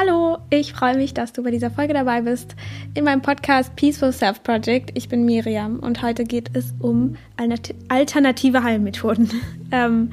[0.00, 2.56] Hallo, ich freue mich, dass du bei dieser Folge dabei bist
[2.94, 4.92] in meinem Podcast Peaceful Self Project.
[4.94, 9.30] Ich bin Miriam und heute geht es um alternative Heilmethoden.
[9.72, 10.12] ähm,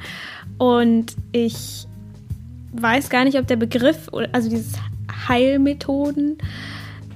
[0.58, 1.86] und ich
[2.72, 4.74] weiß gar nicht, ob der Begriff, also dieses
[5.26, 6.36] Heilmethoden,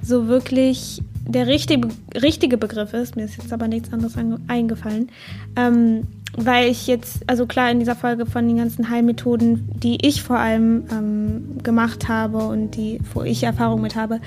[0.01, 3.15] so wirklich der richtige, richtige Begriff ist.
[3.15, 4.15] Mir ist jetzt aber nichts anderes
[4.47, 5.11] eingefallen.
[5.55, 10.23] Ähm, weil ich jetzt, also klar, in dieser Folge von den ganzen Heilmethoden, die ich
[10.23, 14.19] vor allem ähm, gemacht habe und die, wo ich Erfahrung mit habe,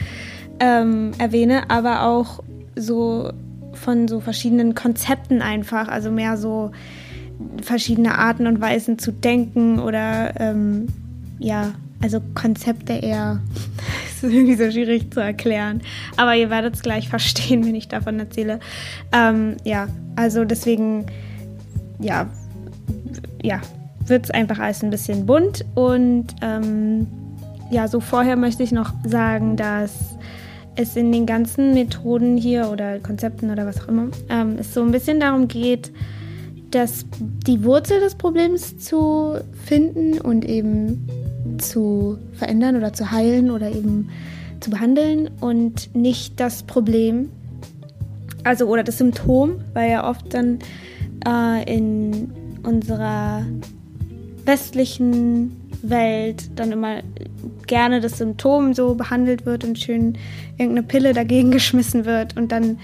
[0.61, 2.43] ähm, erwähne, aber auch
[2.77, 3.33] so
[3.73, 6.71] von so verschiedenen Konzepten einfach, also mehr so
[7.63, 10.87] verschiedene Arten und Weisen zu denken oder ähm,
[11.39, 13.41] ja, also Konzepte eher.
[14.23, 15.83] ist irgendwie so schwierig zu erklären.
[16.17, 18.61] Aber ihr werdet es gleich verstehen, wenn ich davon erzähle.
[19.13, 21.07] Ähm, ja, also deswegen
[21.99, 22.29] ja,
[23.43, 23.61] ja,
[24.07, 25.65] wird es einfach alles ein bisschen bunt.
[25.75, 27.07] Und ähm,
[27.71, 30.17] ja, so vorher möchte ich noch sagen, dass
[30.77, 34.83] es in den ganzen Methoden hier oder Konzepten oder was auch immer, ähm, es so
[34.83, 35.91] ein bisschen darum geht,
[36.71, 37.07] dass
[37.47, 41.09] die Wurzel des Problems zu finden und eben
[41.59, 44.11] zu verändern oder zu heilen oder eben
[44.61, 47.31] zu behandeln und nicht das Problem,
[48.45, 50.59] also oder das Symptom, weil ja oft dann
[51.27, 53.45] äh, in unserer
[54.45, 57.01] westlichen Welt dann immer
[57.67, 60.17] gerne das Symptom so behandelt wird und schön
[60.57, 62.79] irgendeine Pille dagegen geschmissen wird und dann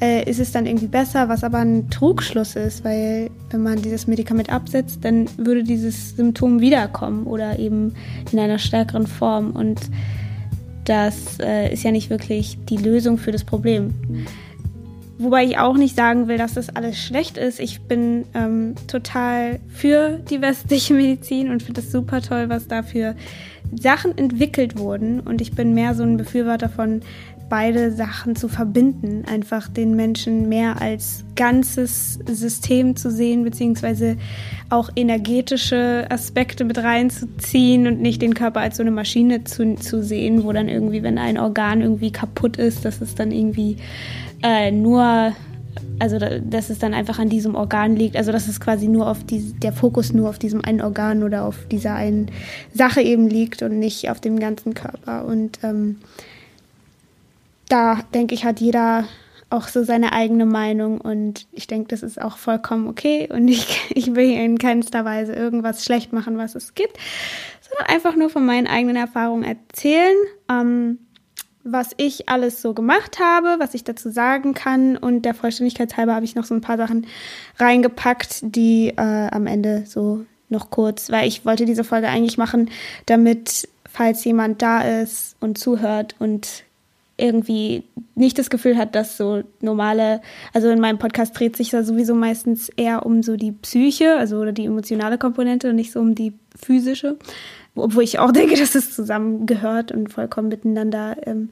[0.00, 4.06] äh, ist es dann irgendwie besser, was aber ein Trugschluss ist, weil wenn man dieses
[4.06, 7.94] Medikament absetzt, dann würde dieses Symptom wiederkommen oder eben
[8.32, 9.80] in einer stärkeren Form und
[10.84, 13.94] das äh, ist ja nicht wirklich die Lösung für das Problem.
[15.22, 17.60] Wobei ich auch nicht sagen will, dass das alles schlecht ist.
[17.60, 22.82] Ich bin ähm, total für die westliche Medizin und finde es super toll, was da
[22.82, 23.14] für
[23.70, 25.20] Sachen entwickelt wurden.
[25.20, 27.02] Und ich bin mehr so ein Befürworter von
[27.50, 34.16] beide Sachen zu verbinden, einfach den Menschen mehr als ganzes System zu sehen, beziehungsweise
[34.70, 40.02] auch energetische Aspekte mit reinzuziehen und nicht den Körper als so eine Maschine zu, zu
[40.02, 43.76] sehen, wo dann irgendwie, wenn ein Organ irgendwie kaputt ist, dass es dann irgendwie
[44.42, 45.32] äh, nur,
[45.98, 49.24] also dass es dann einfach an diesem Organ liegt, also dass es quasi nur auf
[49.24, 52.30] die, der Fokus nur auf diesem einen Organ oder auf dieser einen
[52.72, 55.24] Sache eben liegt und nicht auf dem ganzen Körper.
[55.26, 55.98] Und ähm,
[57.68, 59.04] da denke ich, hat jeder
[59.50, 63.90] auch so seine eigene Meinung und ich denke, das ist auch vollkommen okay und ich,
[63.90, 66.96] ich will in keinster Weise irgendwas schlecht machen, was es gibt,
[67.68, 70.16] sondern einfach nur von meinen eigenen Erfahrungen erzählen.
[70.48, 70.98] Ähm,
[71.64, 74.96] was ich alles so gemacht habe, was ich dazu sagen kann.
[74.96, 77.06] Und der Vollständigkeit halber habe ich noch so ein paar Sachen
[77.58, 82.70] reingepackt, die äh, am Ende so noch kurz, weil ich wollte diese Folge eigentlich machen,
[83.06, 86.64] damit, falls jemand da ist und zuhört und
[87.20, 87.84] irgendwie
[88.14, 90.22] nicht das Gefühl hat, dass so normale,
[90.54, 94.38] also in meinem Podcast dreht sich da sowieso meistens eher um so die Psyche, also
[94.38, 97.16] oder die emotionale Komponente und nicht so um die physische
[97.74, 101.50] obwohl ich auch denke, dass es zusammengehört und vollkommen miteinander ähm,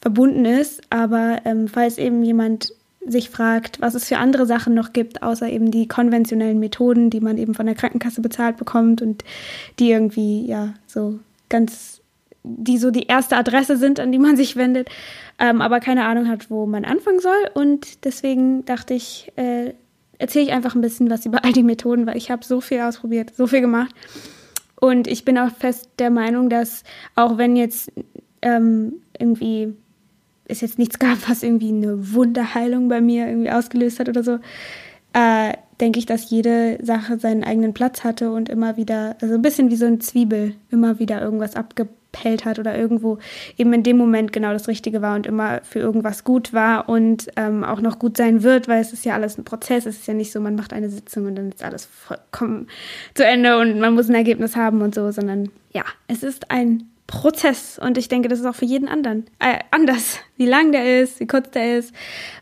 [0.00, 0.82] verbunden ist.
[0.90, 2.72] Aber ähm, falls eben jemand
[3.06, 7.20] sich fragt, was es für andere Sachen noch gibt, außer eben die konventionellen Methoden, die
[7.20, 9.24] man eben von der Krankenkasse bezahlt bekommt und
[9.78, 11.18] die irgendwie, ja, so
[11.48, 12.00] ganz,
[12.42, 14.88] die so die erste Adresse sind, an die man sich wendet,
[15.38, 17.48] ähm, aber keine Ahnung hat, wo man anfangen soll.
[17.54, 19.72] Und deswegen dachte ich, äh,
[20.18, 22.80] erzähle ich einfach ein bisschen was über all die Methoden, weil ich habe so viel
[22.80, 23.94] ausprobiert, so viel gemacht.
[24.80, 26.84] Und ich bin auch fest der Meinung, dass
[27.14, 27.92] auch wenn jetzt
[28.42, 29.74] ähm, irgendwie
[30.46, 34.38] es jetzt nichts gab, was irgendwie eine Wunderheilung bei mir irgendwie ausgelöst hat oder so,
[35.12, 39.42] äh, denke ich, dass jede Sache seinen eigenen Platz hatte und immer wieder, also ein
[39.42, 43.18] bisschen wie so eine Zwiebel, immer wieder irgendwas abge abgepellt hat oder irgendwo
[43.56, 47.28] eben in dem Moment genau das Richtige war und immer für irgendwas gut war und
[47.36, 49.86] ähm, auch noch gut sein wird, weil es ist ja alles ein Prozess.
[49.86, 52.68] Es ist ja nicht so, man macht eine Sitzung und dann ist alles vollkommen
[53.14, 56.88] zu Ende und man muss ein Ergebnis haben und so, sondern ja, es ist ein
[57.06, 61.02] Prozess und ich denke, das ist auch für jeden anderen äh, anders, wie lang der
[61.02, 61.94] ist, wie kurz der ist,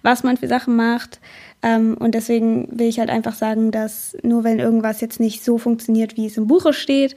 [0.03, 1.21] was man für Sachen macht.
[1.63, 5.57] Ähm, und deswegen will ich halt einfach sagen, dass nur wenn irgendwas jetzt nicht so
[5.59, 7.15] funktioniert, wie es im Buche steht,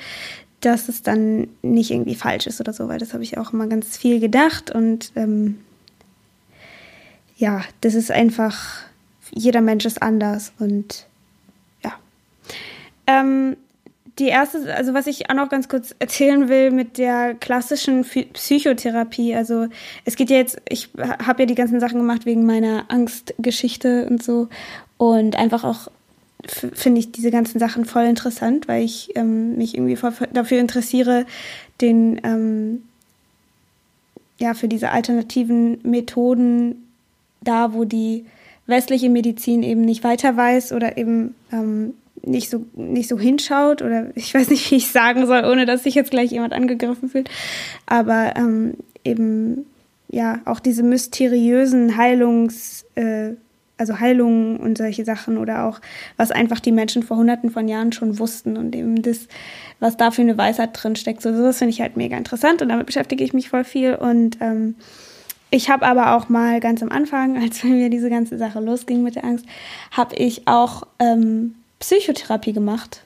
[0.61, 3.67] dass es dann nicht irgendwie falsch ist oder so, weil das habe ich auch immer
[3.67, 5.59] ganz viel gedacht und ähm,
[7.37, 8.83] ja, das ist einfach,
[9.31, 11.07] jeder Mensch ist anders und
[11.83, 11.93] ja.
[13.07, 13.55] Ähm,
[14.19, 19.33] die erste, also was ich auch noch ganz kurz erzählen will mit der klassischen Psychotherapie,
[19.33, 19.67] also
[20.03, 20.89] es geht ja jetzt, ich
[21.25, 24.49] habe ja die ganzen Sachen gemacht wegen meiner Angstgeschichte und so
[24.97, 25.89] und einfach auch
[26.45, 31.25] finde ich diese ganzen Sachen voll interessant, weil ich ähm, mich irgendwie voll dafür interessiere,
[31.81, 32.83] den, ähm,
[34.37, 36.87] ja, für diese alternativen Methoden
[37.41, 38.25] da, wo die
[38.67, 41.93] westliche Medizin eben nicht weiter weiß oder eben ähm,
[42.23, 45.83] nicht so nicht so hinschaut oder ich weiß nicht, wie ich sagen soll, ohne dass
[45.83, 47.29] sich jetzt gleich jemand angegriffen fühlt,
[47.85, 49.65] aber ähm, eben
[50.09, 53.31] ja auch diese mysteriösen Heilungs äh,
[53.79, 55.79] also Heilungen und solche Sachen oder auch
[56.17, 59.27] was einfach die Menschen vor Hunderten von Jahren schon wussten und eben das,
[59.79, 61.21] was da für eine Weisheit drin steckt.
[61.21, 64.37] So das finde ich halt mega interessant und damit beschäftige ich mich voll viel und
[64.41, 64.75] ähm,
[65.51, 69.15] ich habe aber auch mal ganz am Anfang, als mir diese ganze Sache losging mit
[69.15, 69.45] der Angst,
[69.91, 73.03] habe ich auch ähm, Psychotherapie gemacht.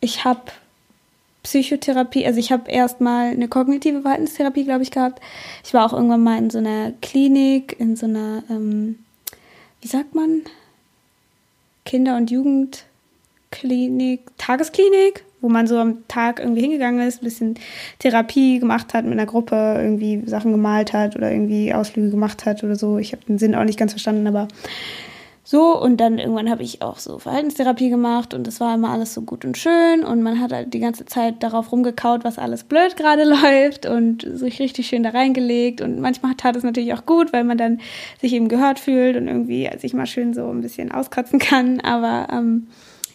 [0.00, 0.42] Ich habe
[1.42, 5.22] Psychotherapie, also ich habe erstmal eine kognitive Verhaltenstherapie, glaube ich, gehabt.
[5.64, 8.98] Ich war auch irgendwann mal in so einer Klinik, in so einer, ähm,
[9.86, 10.42] wie sagt man,
[11.84, 17.54] Kinder- und Jugendklinik, Tagesklinik, wo man so am Tag irgendwie hingegangen ist, ein bisschen
[18.00, 22.64] Therapie gemacht hat mit einer Gruppe, irgendwie Sachen gemalt hat oder irgendwie Ausflüge gemacht hat
[22.64, 22.98] oder so.
[22.98, 24.48] Ich habe den Sinn auch nicht ganz verstanden, aber
[25.48, 29.14] so, und dann irgendwann habe ich auch so Verhaltenstherapie gemacht und das war immer alles
[29.14, 32.64] so gut und schön und man hat halt die ganze Zeit darauf rumgekaut, was alles
[32.64, 37.06] blöd gerade läuft und sich richtig schön da reingelegt und manchmal tat es natürlich auch
[37.06, 37.78] gut, weil man dann
[38.20, 42.26] sich eben gehört fühlt und irgendwie sich mal schön so ein bisschen auskotzen kann, aber
[42.32, 42.66] ähm,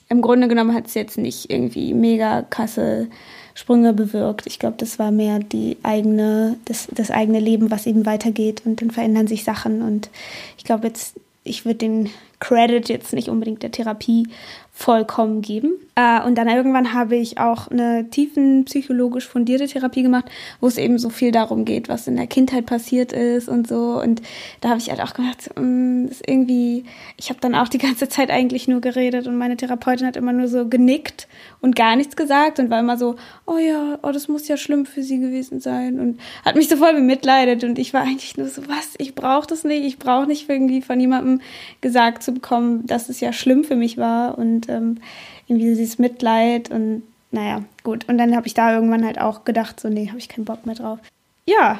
[0.07, 3.09] im Grunde genommen hat es jetzt nicht irgendwie mega krasse
[3.55, 4.47] Sprünge bewirkt.
[4.47, 8.81] Ich glaube, das war mehr die eigene, das, das eigene Leben, was eben weitergeht und
[8.81, 10.09] dann verändern sich Sachen und
[10.57, 12.09] ich glaube jetzt ich würde den
[12.41, 14.27] Credit jetzt nicht unbedingt der Therapie
[14.73, 15.73] vollkommen geben.
[15.95, 20.25] Äh, und dann irgendwann habe ich auch eine tiefen psychologisch fundierte Therapie gemacht,
[20.59, 24.01] wo es eben so viel darum geht, was in der Kindheit passiert ist und so.
[24.01, 24.21] Und
[24.61, 26.85] da habe ich halt auch gedacht, mh, mm, ist irgendwie,
[27.17, 30.33] ich habe dann auch die ganze Zeit eigentlich nur geredet und meine Therapeutin hat immer
[30.33, 31.27] nur so genickt
[31.59, 34.85] und gar nichts gesagt und war immer so, oh ja, oh, das muss ja schlimm
[34.85, 38.47] für sie gewesen sein und hat mich so voll bemitleidet und ich war eigentlich nur
[38.47, 41.41] so, was, ich brauche das nicht, ich brauche nicht irgendwie von jemandem
[41.81, 44.97] gesagt zu bekommen, dass es ja schlimm für mich war und ähm,
[45.47, 48.07] irgendwie dieses Mitleid und naja, gut.
[48.09, 50.65] Und dann habe ich da irgendwann halt auch gedacht, so, nee, habe ich keinen Bock
[50.65, 50.99] mehr drauf.
[51.45, 51.79] Ja,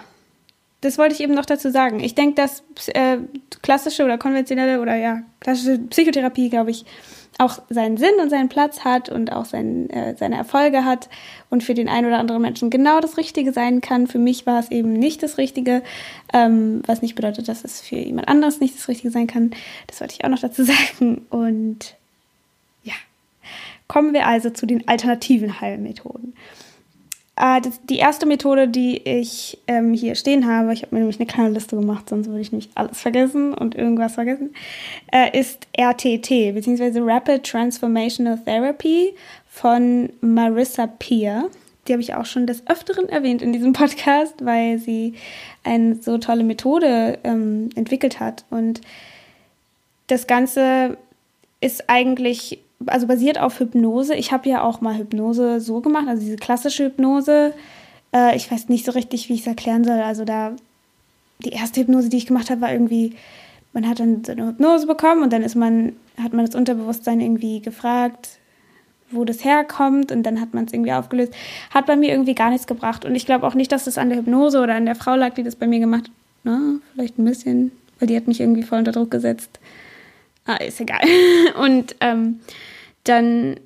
[0.81, 1.99] das wollte ich eben noch dazu sagen.
[1.99, 3.17] Ich denke, dass äh,
[3.61, 6.85] klassische oder konventionelle oder ja, klassische Psychotherapie, glaube ich,
[7.37, 11.09] auch seinen Sinn und seinen Platz hat und auch sein, äh, seine Erfolge hat
[11.49, 14.07] und für den einen oder anderen Menschen genau das Richtige sein kann.
[14.07, 15.81] Für mich war es eben nicht das Richtige,
[16.33, 19.51] ähm, was nicht bedeutet, dass es für jemand anderes nicht das Richtige sein kann.
[19.87, 20.63] Das wollte ich auch noch dazu
[20.99, 21.25] sagen.
[21.29, 21.95] Und
[22.83, 22.93] ja,
[23.87, 26.33] kommen wir also zu den alternativen Heilmethoden.
[27.35, 31.19] Äh, das, die erste Methode, die ich ähm, hier stehen habe, ich habe mir nämlich
[31.19, 34.53] eine kleine Liste gemacht, sonst würde ich nicht alles vergessen und irgendwas vergessen,
[35.11, 39.13] äh, ist RTT, beziehungsweise Rapid Transformational Therapy
[39.49, 41.49] von Marissa Peer.
[41.87, 45.13] Die habe ich auch schon des Öfteren erwähnt in diesem Podcast, weil sie
[45.63, 48.45] eine so tolle Methode ähm, entwickelt hat.
[48.49, 48.81] Und
[50.07, 50.97] das Ganze
[51.59, 54.15] ist eigentlich also basiert auf Hypnose.
[54.15, 57.53] Ich habe ja auch mal Hypnose so gemacht, also diese klassische Hypnose.
[58.13, 59.99] Äh, ich weiß nicht so richtig, wie ich es erklären soll.
[59.99, 60.53] Also da,
[61.39, 63.13] die erste Hypnose, die ich gemacht habe, war irgendwie,
[63.73, 67.21] man hat dann so eine Hypnose bekommen und dann ist man, hat man das Unterbewusstsein
[67.21, 68.39] irgendwie gefragt,
[69.11, 71.33] wo das herkommt und dann hat man es irgendwie aufgelöst.
[71.71, 74.09] Hat bei mir irgendwie gar nichts gebracht und ich glaube auch nicht, dass das an
[74.09, 76.11] der Hypnose oder an der Frau lag, die das bei mir gemacht hat.
[76.43, 76.59] Na,
[76.93, 79.59] vielleicht ein bisschen, weil die hat mich irgendwie voll unter Druck gesetzt.
[80.45, 81.01] Ah, ist egal.
[81.61, 82.39] Und ähm,
[83.03, 83.59] dann,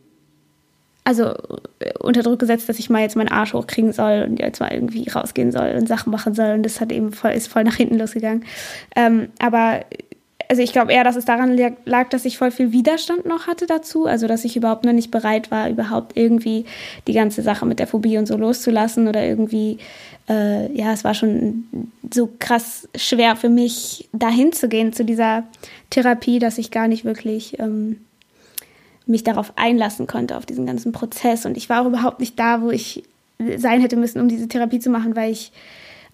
[1.04, 1.34] also
[1.80, 4.72] äh, unter Druck gesetzt, dass ich mal jetzt meinen Arsch hochkriegen soll und jetzt mal
[4.72, 6.54] irgendwie rausgehen soll und Sachen machen soll.
[6.54, 8.46] Und das hat eben voll, ist voll nach hinten losgegangen.
[8.96, 9.82] Ähm, aber
[10.50, 13.66] also ich glaube eher, dass es daran lag, dass ich voll viel Widerstand noch hatte
[13.66, 14.06] dazu.
[14.06, 16.66] Also dass ich überhaupt noch nicht bereit war, überhaupt irgendwie
[17.08, 19.78] die ganze Sache mit der Phobie und so loszulassen oder irgendwie,
[20.30, 21.66] äh, ja, es war schon
[22.14, 25.44] so krass schwer für mich, dahin zu gehen zu dieser
[25.90, 28.02] Therapie, dass ich gar nicht wirklich ähm,
[29.08, 31.46] mich darauf einlassen konnte, auf diesen ganzen Prozess.
[31.46, 33.04] Und ich war auch überhaupt nicht da, wo ich
[33.58, 35.52] sein hätte müssen, um diese Therapie zu machen, weil ich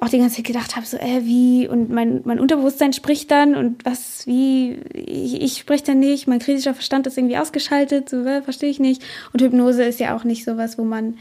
[0.02, 3.54] auch die ganze Zeit gedacht habe, so, äh, wie, und mein, mein Unterbewusstsein spricht dann
[3.54, 8.26] und was, wie, ich, ich sprich dann nicht, mein kritischer Verstand ist irgendwie ausgeschaltet, so,
[8.26, 9.04] äh, verstehe ich nicht.
[9.32, 11.18] Und Hypnose ist ja auch nicht sowas, wo man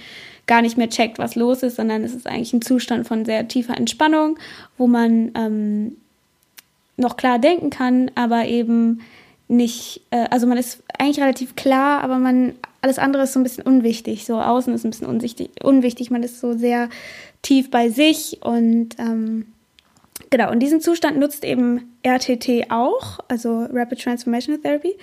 [0.46, 3.46] gar nicht mehr checkt, was los ist, sondern es ist eigentlich ein Zustand von sehr
[3.46, 4.38] tiefer Entspannung,
[4.78, 5.96] wo man ähm,
[6.96, 9.02] noch klar denken kann, aber eben
[9.50, 13.42] nicht, äh, also man ist eigentlich relativ klar, aber man, alles andere ist so ein
[13.42, 14.24] bisschen unwichtig.
[14.24, 16.10] So außen ist ein bisschen unsichtig, unwichtig.
[16.10, 16.88] Man ist so sehr
[17.42, 19.46] tief bei sich und ähm,
[20.30, 24.96] genau, und diesen Zustand nutzt eben RTT auch, also Rapid Transformational Therapy.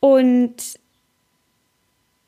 [0.00, 0.54] Und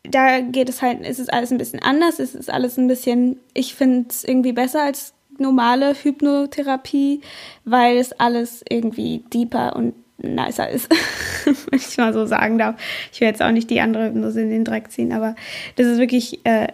[0.05, 3.41] da geht es halt, ist es alles ein bisschen anders, es ist alles ein bisschen,
[3.53, 7.21] ich finde es irgendwie besser als normale Hypnotherapie,
[7.65, 10.91] weil es alles irgendwie deeper und nicer ist,
[11.45, 12.77] wenn ich mal so sagen darf.
[13.13, 15.37] Ich will jetzt auch nicht die andere Hypnose in den Dreck ziehen, aber
[15.77, 16.69] das ist wirklich, äh,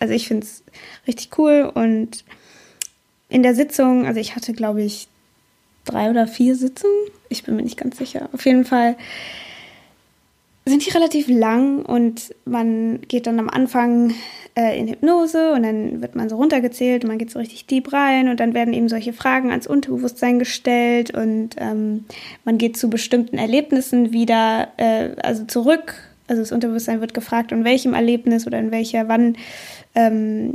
[0.00, 0.62] also ich finde es
[1.06, 2.24] richtig cool und
[3.28, 5.08] in der Sitzung, also ich hatte glaube ich
[5.84, 6.96] drei oder vier Sitzungen,
[7.28, 8.28] ich bin mir nicht ganz sicher.
[8.32, 8.96] Auf jeden Fall
[10.66, 14.14] sind die relativ lang und man geht dann am Anfang
[14.54, 17.92] äh, in Hypnose und dann wird man so runtergezählt und man geht so richtig deep
[17.92, 22.06] rein und dann werden eben solche Fragen ans Unterbewusstsein gestellt und ähm,
[22.44, 25.94] man geht zu bestimmten Erlebnissen wieder, äh, also zurück.
[26.28, 29.36] Also das Unterbewusstsein wird gefragt, in welchem Erlebnis oder in welcher, wann
[29.94, 30.54] ähm,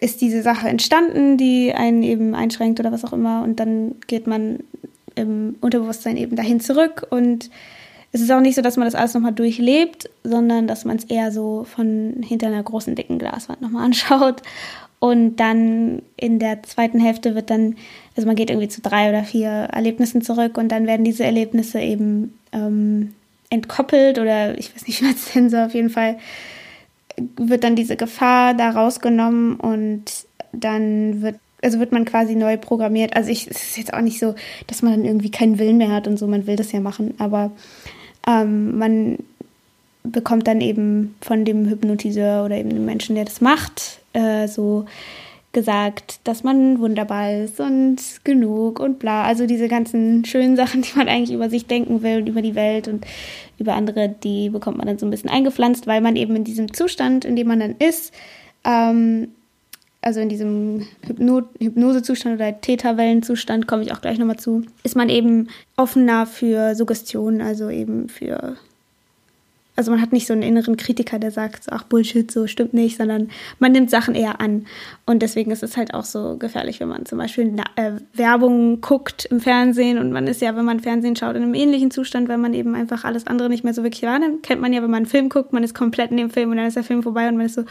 [0.00, 3.42] ist diese Sache entstanden, die einen eben einschränkt oder was auch immer.
[3.42, 4.60] Und dann geht man
[5.16, 7.50] im Unterbewusstsein eben dahin zurück und
[8.12, 11.04] es ist auch nicht so, dass man das alles nochmal durchlebt, sondern dass man es
[11.04, 14.42] eher so von hinter einer großen, dicken Glaswand nochmal anschaut.
[15.00, 17.76] Und dann in der zweiten Hälfte wird dann,
[18.16, 21.78] also man geht irgendwie zu drei oder vier Erlebnissen zurück und dann werden diese Erlebnisse
[21.78, 23.14] eben ähm,
[23.48, 26.18] entkoppelt oder ich weiß nicht, wie man es nennen soll, auf jeden Fall
[27.36, 30.04] wird dann diese Gefahr da rausgenommen und
[30.52, 33.16] dann wird also wird man quasi neu programmiert.
[33.16, 34.36] Also ich, es ist jetzt auch nicht so,
[34.68, 37.14] dass man dann irgendwie keinen Willen mehr hat und so, man will das ja machen,
[37.18, 37.50] aber
[38.28, 39.18] ähm, man
[40.04, 44.84] bekommt dann eben von dem Hypnotiseur oder eben dem Menschen, der das macht, äh, so
[45.52, 49.24] gesagt, dass man wunderbar ist und genug und bla.
[49.24, 52.54] Also diese ganzen schönen Sachen, die man eigentlich über sich denken will und über die
[52.54, 53.06] Welt und
[53.58, 56.72] über andere, die bekommt man dann so ein bisschen eingepflanzt, weil man eben in diesem
[56.72, 58.12] Zustand, in dem man dann ist,
[58.64, 59.28] ähm,
[60.08, 65.10] also in diesem Hypno Hypnosezustand oder Theta-Wellenzustand, komme ich auch gleich nochmal zu, ist man
[65.10, 68.56] eben offener für Suggestionen, also eben für
[69.78, 72.96] also man hat nicht so einen inneren Kritiker, der sagt, ach Bullshit, so stimmt nicht,
[72.96, 73.30] sondern
[73.60, 74.66] man nimmt Sachen eher an.
[75.06, 79.26] Und deswegen ist es halt auch so gefährlich, wenn man zum Beispiel äh, Werbung guckt
[79.26, 82.38] im Fernsehen und man ist ja, wenn man Fernsehen schaut, in einem ähnlichen Zustand, weil
[82.38, 84.42] man eben einfach alles andere nicht mehr so wirklich wahrnimmt.
[84.42, 86.56] Kennt man ja, wenn man einen Film guckt, man ist komplett in dem Film und
[86.56, 87.62] dann ist der Film vorbei und man ist so,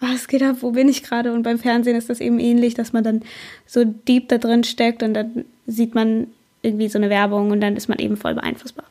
[0.00, 1.32] was geht ab, wo bin ich gerade?
[1.32, 3.22] Und beim Fernsehen ist das eben ähnlich, dass man dann
[3.64, 6.26] so deep da drin steckt und dann sieht man
[6.60, 8.84] irgendwie so eine Werbung und dann ist man eben voll beeinflussbar.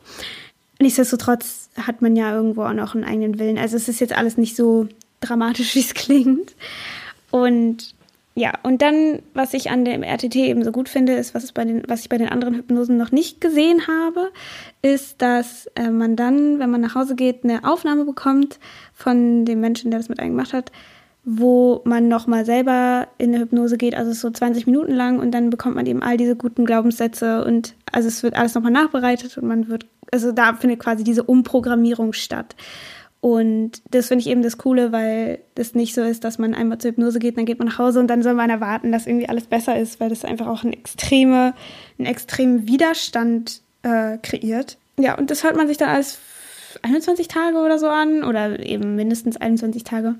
[0.80, 3.58] Nichtsdestotrotz hat man ja irgendwo auch noch einen eigenen Willen.
[3.58, 4.88] Also es ist jetzt alles nicht so
[5.20, 6.54] dramatisch, wie es klingt.
[7.30, 7.94] Und
[8.36, 11.64] ja, und dann, was ich an dem RTT eben so gut finde, ist, was, bei
[11.64, 14.32] den, was ich bei den anderen Hypnosen noch nicht gesehen habe,
[14.82, 18.58] ist, dass äh, man dann, wenn man nach Hause geht, eine Aufnahme bekommt
[18.92, 20.72] von dem Menschen, der das mit einem gemacht hat,
[21.24, 25.50] wo man nochmal selber in eine Hypnose geht, also so 20 Minuten lang und dann
[25.50, 29.46] bekommt man eben all diese guten Glaubenssätze und also es wird alles nochmal nachbereitet und
[29.46, 32.54] man wird also da findet quasi diese Umprogrammierung statt.
[33.20, 36.76] Und das finde ich eben das Coole, weil das nicht so ist, dass man einmal
[36.78, 39.30] zur Hypnose geht, dann geht man nach Hause und dann soll man erwarten, dass irgendwie
[39.30, 41.54] alles besser ist, weil das einfach auch einen, extreme,
[41.98, 44.76] einen extremen Widerstand äh, kreiert.
[44.98, 46.18] Ja, und das hört man sich dann als
[46.82, 50.16] 21 Tage oder so an oder eben mindestens 21 Tage.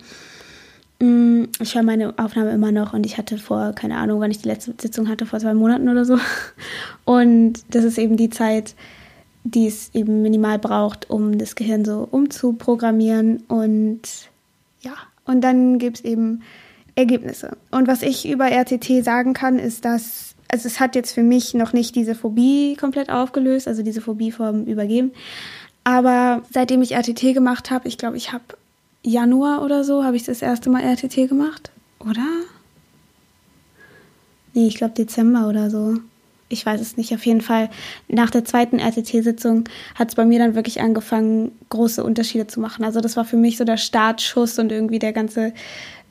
[1.04, 4.38] Mm, ich höre meine Aufnahme immer noch und ich hatte vor, keine Ahnung, wann ich
[4.38, 6.18] die letzte Sitzung hatte, vor zwei Monaten oder so.
[7.04, 8.74] Und das ist eben die Zeit,
[9.42, 13.42] die es eben minimal braucht, um das Gehirn so umzuprogrammieren.
[13.48, 14.00] Und
[14.80, 14.94] ja,
[15.26, 16.40] und dann gibt es eben
[16.94, 17.56] Ergebnisse.
[17.70, 21.52] Und was ich über RTT sagen kann, ist, dass, also es hat jetzt für mich
[21.52, 25.12] noch nicht diese Phobie komplett aufgelöst, also diese Phobie vom Übergeben.
[25.82, 28.44] Aber seitdem ich RTT gemacht habe, ich glaube, ich habe
[29.04, 31.70] Januar oder so, habe ich das erste Mal RTT gemacht,
[32.00, 32.26] oder?
[34.54, 36.00] Nee, ich glaube Dezember oder so
[36.48, 37.68] ich weiß es nicht, auf jeden Fall
[38.08, 42.84] nach der zweiten RTT-Sitzung hat es bei mir dann wirklich angefangen, große Unterschiede zu machen.
[42.84, 45.52] Also das war für mich so der Startschuss und irgendwie der ganze,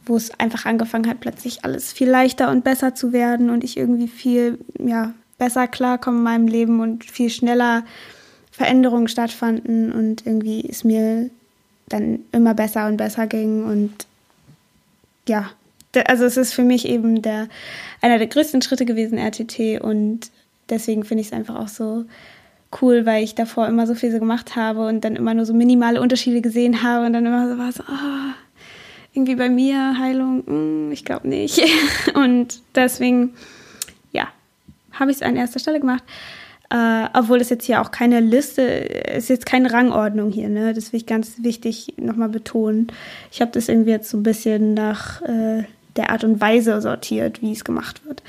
[0.06, 3.78] wo es einfach angefangen hat, plötzlich alles viel leichter und besser zu werden und ich
[3.78, 7.84] irgendwie viel, ja, besser klarkomme in meinem Leben und viel schneller
[8.52, 11.32] Veränderungen stattfanden und irgendwie es mir
[11.90, 14.06] dann immer besser und besser ging und
[15.28, 15.52] ja,
[16.08, 17.48] also es ist für mich eben der
[18.02, 19.82] einer der größten Schritte gewesen, RTT.
[19.82, 20.32] Und
[20.70, 22.06] deswegen finde ich es einfach auch so
[22.82, 25.54] cool, weil ich davor immer so viel so gemacht habe und dann immer nur so
[25.54, 28.34] minimale Unterschiede gesehen habe und dann immer so war so, oh,
[29.14, 31.62] irgendwie bei mir Heilung, hm, ich glaube nicht.
[32.16, 33.36] Und deswegen,
[34.12, 34.28] ja,
[34.92, 36.04] habe ich es an erster Stelle gemacht.
[36.76, 40.74] Uh, obwohl es jetzt hier auch keine Liste, ist jetzt keine Rangordnung hier, ne?
[40.74, 42.88] Das will ich ganz wichtig nochmal betonen.
[43.32, 45.66] Ich habe das irgendwie jetzt so ein bisschen nach äh,
[45.96, 48.24] der Art und Weise sortiert, wie es gemacht wird.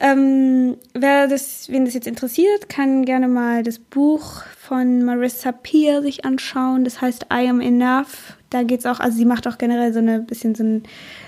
[0.00, 6.02] Ähm, wer das, wen das jetzt interessiert, kann gerne mal das Buch von Marissa Peer
[6.02, 6.84] sich anschauen.
[6.84, 9.98] Das heißt I Am Enough, da geht es auch, also sie macht auch generell so
[9.98, 10.84] eine bisschen so, ein,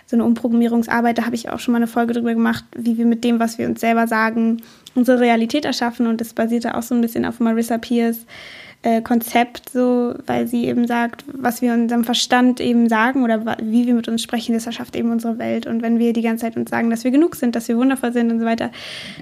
[0.07, 1.19] so eine Umprogrammierungsarbeit.
[1.19, 3.59] Da habe ich auch schon mal eine Folge drüber gemacht, wie wir mit dem, was
[3.59, 4.63] wir uns selber sagen,
[4.95, 6.07] unsere Realität erschaffen.
[6.07, 8.27] Und das basierte auch so ein bisschen auf Marissa Pierce
[8.83, 13.87] äh, Konzept, so, weil sie eben sagt, was wir unserem Verstand eben sagen oder wie
[13.87, 15.67] wir mit uns sprechen, das erschafft eben unsere Welt.
[15.67, 18.13] Und wenn wir die ganze Zeit uns sagen, dass wir genug sind, dass wir wundervoll
[18.13, 18.71] sind und so weiter,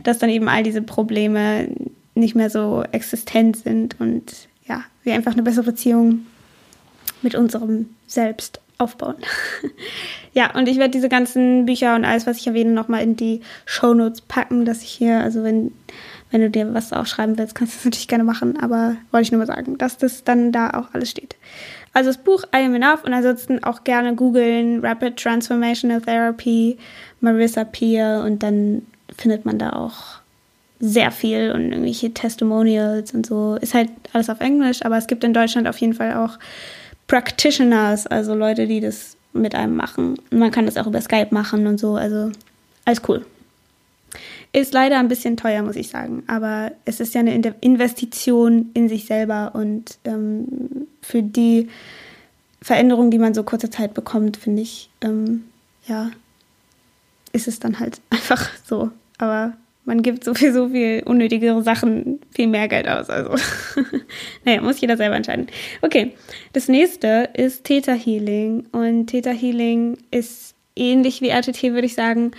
[0.02, 1.68] dass dann eben all diese Probleme
[2.14, 6.26] nicht mehr so existent sind und ja, wir einfach eine bessere Beziehung
[7.25, 9.16] mit unserem Selbst aufbauen.
[10.33, 13.40] ja, und ich werde diese ganzen Bücher und alles, was ich erwähne, nochmal in die
[13.66, 15.73] Shownotes packen, dass ich hier, also wenn,
[16.31, 19.33] wenn du dir was aufschreiben willst, kannst du das natürlich gerne machen, aber wollte ich
[19.33, 21.37] nur mal sagen, dass das dann da auch alles steht.
[21.93, 26.76] Also das Buch I Am Enough und ansonsten auch gerne googeln, Rapid Transformational Therapy,
[27.21, 28.83] Marissa Peer und dann
[29.16, 30.19] findet man da auch
[30.81, 33.54] sehr viel und irgendwelche Testimonials und so.
[33.54, 36.38] Ist halt alles auf Englisch, aber es gibt in Deutschland auf jeden Fall auch
[37.06, 40.16] Practitioners, also Leute, die das mit einem machen.
[40.30, 42.30] Und man kann das auch über Skype machen und so, also
[42.84, 43.26] alles cool.
[44.52, 48.88] Ist leider ein bisschen teuer, muss ich sagen, aber es ist ja eine Investition in
[48.88, 51.68] sich selber und ähm, für die
[52.62, 55.44] Veränderung, die man so kurze Zeit bekommt, finde ich, ähm,
[55.87, 56.11] ja,
[57.32, 58.90] ist es dann halt einfach so.
[59.18, 63.10] Aber man gibt so viel, so viel unnötigere Sachen viel mehr Geld aus.
[63.10, 63.34] Also,
[64.44, 65.48] naja, muss jeder selber entscheiden.
[65.82, 66.12] Okay,
[66.52, 68.66] das nächste ist Theta Healing.
[68.72, 72.32] Und Theta Healing ist ähnlich wie RTT, würde ich sagen,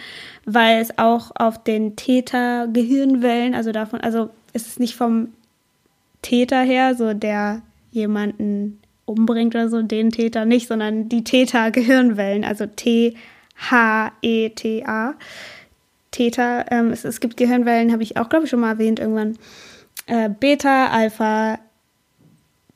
[0.46, 5.30] weil es auch auf den Theta-Gehirnwellen, also davon, also es ist nicht vom
[6.22, 7.62] Täter her, so der
[7.92, 13.16] jemanden umbringt oder so, den Täter nicht, sondern die Theta-Gehirnwellen, also T-H-E-T-A.
[16.16, 16.66] Theta.
[16.72, 19.38] Ähm, es, es, gibt Gehirnwellen, habe ich auch, glaube ich, schon mal erwähnt irgendwann.
[20.08, 21.60] Äh, Beta, Alpha,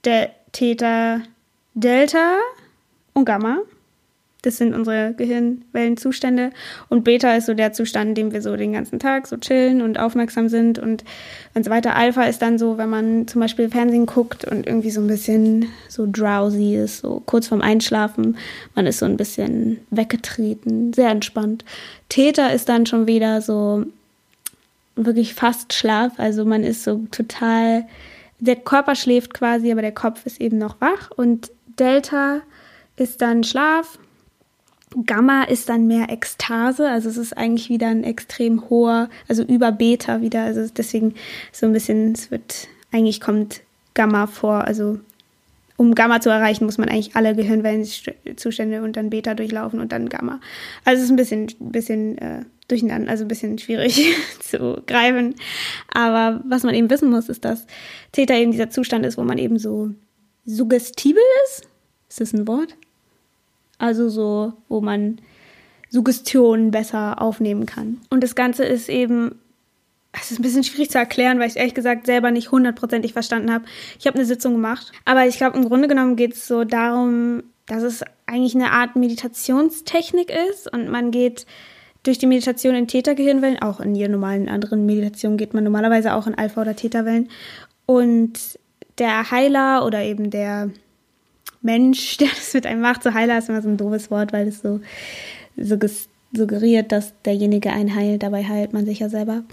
[0.05, 1.21] De Theta,
[1.73, 2.39] Delta
[3.13, 3.59] und Gamma.
[4.41, 6.51] Das sind unsere Gehirnwellenzustände.
[6.87, 9.81] Und Beta ist so der Zustand, in dem wir so den ganzen Tag so chillen
[9.81, 11.03] und aufmerksam sind und,
[11.55, 11.95] und so weiter.
[11.95, 15.65] Alpha ist dann so, wenn man zum Beispiel Fernsehen guckt und irgendwie so ein bisschen
[15.89, 18.37] so drowsy ist, so kurz vorm Einschlafen.
[18.75, 21.65] Man ist so ein bisschen weggetreten, sehr entspannt.
[22.07, 23.83] Theta ist dann schon wieder so
[24.95, 26.13] wirklich fast Schlaf.
[26.17, 27.85] Also man ist so total,
[28.39, 31.11] der Körper schläft quasi, aber der Kopf ist eben noch wach.
[31.11, 32.39] Und Delta
[32.95, 33.99] ist dann Schlaf
[35.05, 39.71] Gamma ist dann mehr Ekstase, also es ist eigentlich wieder ein extrem hoher, also über
[39.71, 41.13] Beta wieder, also deswegen
[41.51, 43.61] so ein bisschen, es wird, eigentlich kommt
[43.93, 44.99] Gamma vor, also
[45.77, 50.09] um Gamma zu erreichen, muss man eigentlich alle Gehirnwellenzustände und dann Beta durchlaufen und dann
[50.09, 50.41] Gamma.
[50.83, 55.35] Also es ist ein bisschen, bisschen äh, durcheinander, also ein bisschen schwierig zu greifen.
[55.93, 57.65] Aber was man eben wissen muss, ist, dass
[58.11, 59.91] Theta eben dieser Zustand ist, wo man eben so
[60.45, 61.67] suggestibel ist.
[62.09, 62.75] Ist das ein Wort?
[63.79, 65.19] Also so, wo man
[65.89, 67.99] Suggestionen besser aufnehmen kann.
[68.09, 69.39] Und das Ganze ist eben,
[70.11, 73.51] es ist ein bisschen schwierig zu erklären, weil ich ehrlich gesagt selber nicht hundertprozentig verstanden
[73.51, 73.65] habe.
[73.97, 77.43] Ich habe eine Sitzung gemacht, aber ich glaube, im Grunde genommen geht es so darum,
[77.65, 81.45] dass es eigentlich eine Art Meditationstechnik ist und man geht
[82.03, 86.27] durch die Meditation in Theta-Gehirnwellen, auch in jeder normalen anderen Meditation geht man normalerweise auch
[86.27, 87.29] in Alpha- oder Theta-Wellen.
[87.85, 88.59] Und
[88.97, 90.69] der Heiler oder eben der
[91.61, 93.03] Mensch, der das mit einem macht.
[93.03, 94.79] So Heiler ist immer so ein doofes Wort, weil es so,
[95.57, 95.77] so
[96.31, 98.23] suggeriert, dass derjenige einen heilt.
[98.23, 99.43] Dabei heilt man sich ja selber.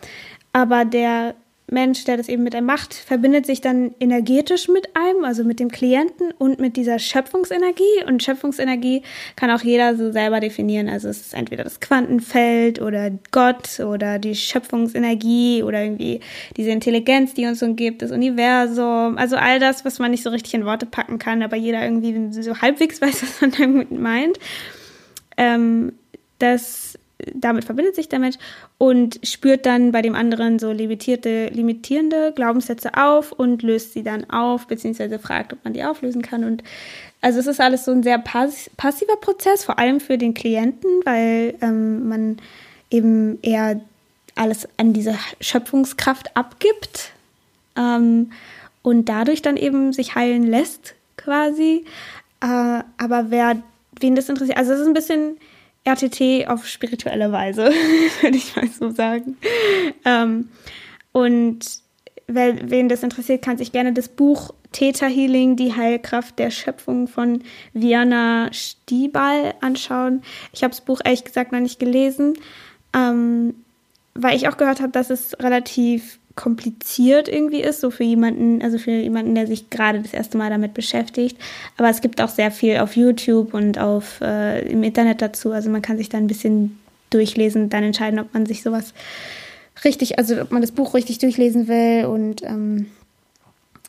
[0.53, 1.35] Aber der
[1.69, 5.59] Mensch, der das eben mit einem macht, verbindet sich dann energetisch mit einem, also mit
[5.59, 8.05] dem Klienten und mit dieser Schöpfungsenergie.
[8.07, 9.03] Und Schöpfungsenergie
[9.35, 10.89] kann auch jeder so selber definieren.
[10.89, 16.21] Also es ist entweder das Quantenfeld oder Gott oder die Schöpfungsenergie oder irgendwie
[16.57, 19.19] diese Intelligenz, die uns umgibt, das Universum.
[19.19, 22.33] Also all das, was man nicht so richtig in Worte packen kann, aber jeder irgendwie
[22.43, 24.39] so halbwegs weiß, was man damit meint.
[25.37, 25.95] Ähm,
[26.39, 26.99] das
[27.35, 28.37] damit verbindet sich der Mensch
[28.79, 34.29] und spürt dann bei dem anderen so limitierte, limitierende Glaubenssätze auf und löst sie dann
[34.29, 36.45] auf, beziehungsweise fragt, ob man die auflösen kann.
[36.45, 36.63] Und
[37.23, 40.91] also es ist alles so ein sehr pass passiver Prozess, vor allem für den Klienten,
[41.05, 42.37] weil ähm, man
[42.91, 43.81] eben eher
[44.35, 47.13] alles an diese Schöpfungskraft abgibt
[47.77, 48.33] ähm,
[48.83, 51.87] und dadurch dann eben sich heilen lässt, quasi.
[52.43, 53.63] Äh, aber wer
[53.99, 55.39] wen das interessiert, also es ist ein bisschen
[55.87, 57.71] RTT auf spirituelle Weise,
[58.21, 59.37] würde ich mal so sagen.
[60.05, 60.49] Ähm,
[61.13, 61.61] und
[62.27, 67.09] wer, wen das interessiert, kann sich gerne das Buch Theta Healing, die Heilkraft der Schöpfung
[67.09, 70.23] von Viana Stiebal anschauen.
[70.53, 72.35] Ich habe das Buch ehrlich gesagt noch nicht gelesen,
[72.95, 73.55] ähm,
[74.15, 78.79] weil ich auch gehört habe, dass es relativ kompliziert irgendwie ist, so für jemanden, also
[78.79, 81.39] für jemanden, der sich gerade das erste Mal damit beschäftigt.
[81.79, 85.51] Aber es gibt auch sehr viel auf YouTube und auf äh, im Internet dazu.
[85.51, 86.79] Also man kann sich da ein bisschen
[87.11, 88.93] durchlesen dann entscheiden, ob man sich sowas
[89.85, 92.05] richtig, also ob man das Buch richtig durchlesen will.
[92.05, 92.87] Und ähm,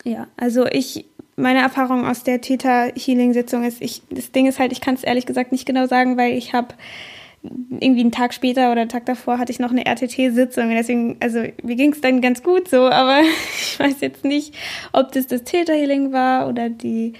[0.06, 1.06] ja, also ich,
[1.36, 4.96] meine Erfahrung aus der Theta Healing Sitzung ist, ich, das Ding ist halt, ich kann
[4.96, 6.70] es ehrlich gesagt nicht genau sagen, weil ich habe
[7.44, 10.70] irgendwie einen Tag später oder einen Tag davor hatte ich noch eine RTT-Sitzung.
[10.70, 13.22] Deswegen, also mir ging es dann ganz gut so, aber
[13.60, 14.54] ich weiß jetzt nicht,
[14.94, 17.14] ob das das Täterhealing war oder die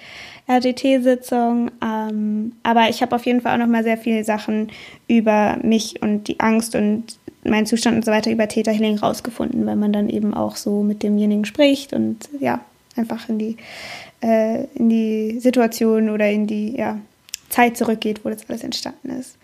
[0.48, 1.72] RTT-Sitzung.
[1.84, 4.70] Ähm, aber ich habe auf jeden Fall auch noch mal sehr viele Sachen
[5.08, 9.76] über mich und die Angst und meinen Zustand und so weiter über Täterhealing rausgefunden, weil
[9.76, 12.62] man dann eben auch so mit demjenigen spricht und ja,
[12.96, 13.58] einfach in die,
[14.22, 17.00] äh, in die Situation oder in die ja,
[17.50, 19.38] Zeit zurückgeht, wo das alles entstanden ist.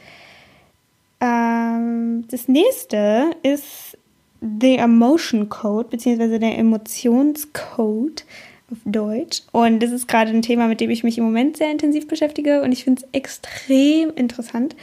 [1.24, 3.98] Ähm, das nächste ist
[4.42, 8.26] The Emotion Code, beziehungsweise der Emotionscode
[8.70, 9.44] auf Deutsch.
[9.54, 12.62] Und das ist gerade ein Thema, mit dem ich mich im Moment sehr intensiv beschäftige
[12.62, 14.76] und ich finde es extrem interessant,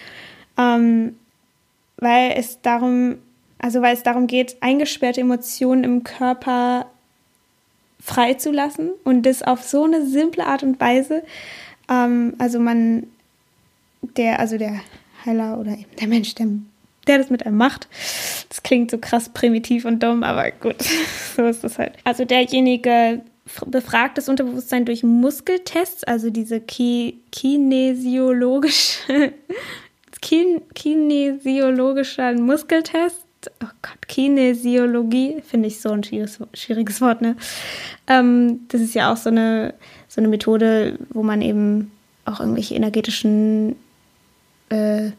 [0.56, 1.16] ähm,
[1.98, 3.18] weil es darum,
[3.58, 6.86] also weil es darum geht, eingesperrte Emotionen im Körper
[8.00, 11.22] freizulassen und das auf so eine simple Art und Weise.
[11.90, 13.08] Ähm, also man,
[14.16, 14.80] der, also der
[15.24, 16.48] Heiler oder eben der Mensch, der,
[17.06, 17.88] der das mit einem macht.
[18.48, 20.76] Das klingt so krass primitiv und dumm, aber gut,
[21.36, 21.94] so ist das halt.
[22.04, 23.22] Also derjenige
[23.66, 29.00] befragt das Unterbewusstsein durch Muskeltests, also diese ki kinesiologische
[30.20, 33.26] kin kinesiologischer Muskeltest.
[33.62, 37.36] Oh Gott, Kinesiologie finde ich so ein schwieriges, schwieriges Wort, ne?
[38.06, 39.72] Ähm, das ist ja auch so eine,
[40.08, 41.90] so eine Methode, wo man eben
[42.26, 43.76] auch irgendwelche energetischen
[44.70, 45.10] äh,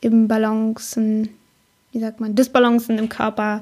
[0.00, 1.28] Imbalancen,
[1.92, 3.60] wie sagt man, Disbalancen im Körper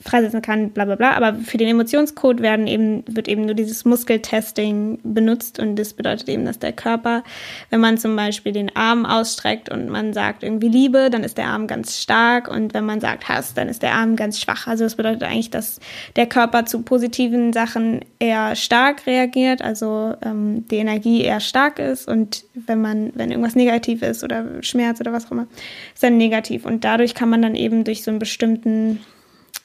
[0.00, 1.12] freisetzen kann, bla bla bla.
[1.12, 6.28] Aber für den Emotionscode werden eben, wird eben nur dieses Muskeltesting benutzt und das bedeutet
[6.28, 7.22] eben, dass der Körper,
[7.68, 11.48] wenn man zum Beispiel den Arm ausstreckt und man sagt irgendwie Liebe, dann ist der
[11.48, 14.66] Arm ganz stark und wenn man sagt Hass, dann ist der Arm ganz schwach.
[14.66, 15.80] Also das bedeutet eigentlich, dass
[16.16, 22.08] der Körper zu positiven Sachen eher stark reagiert, also ähm, die Energie eher stark ist
[22.08, 25.46] und wenn man, wenn irgendwas negativ ist oder Schmerz oder was auch immer,
[25.92, 29.00] ist dann negativ und dadurch kann man dann eben durch so einen bestimmten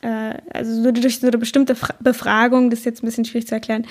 [0.06, 3.56] äh, also so durch so eine bestimmte Befragung, das ist jetzt ein bisschen schwierig zu
[3.56, 3.88] erklären,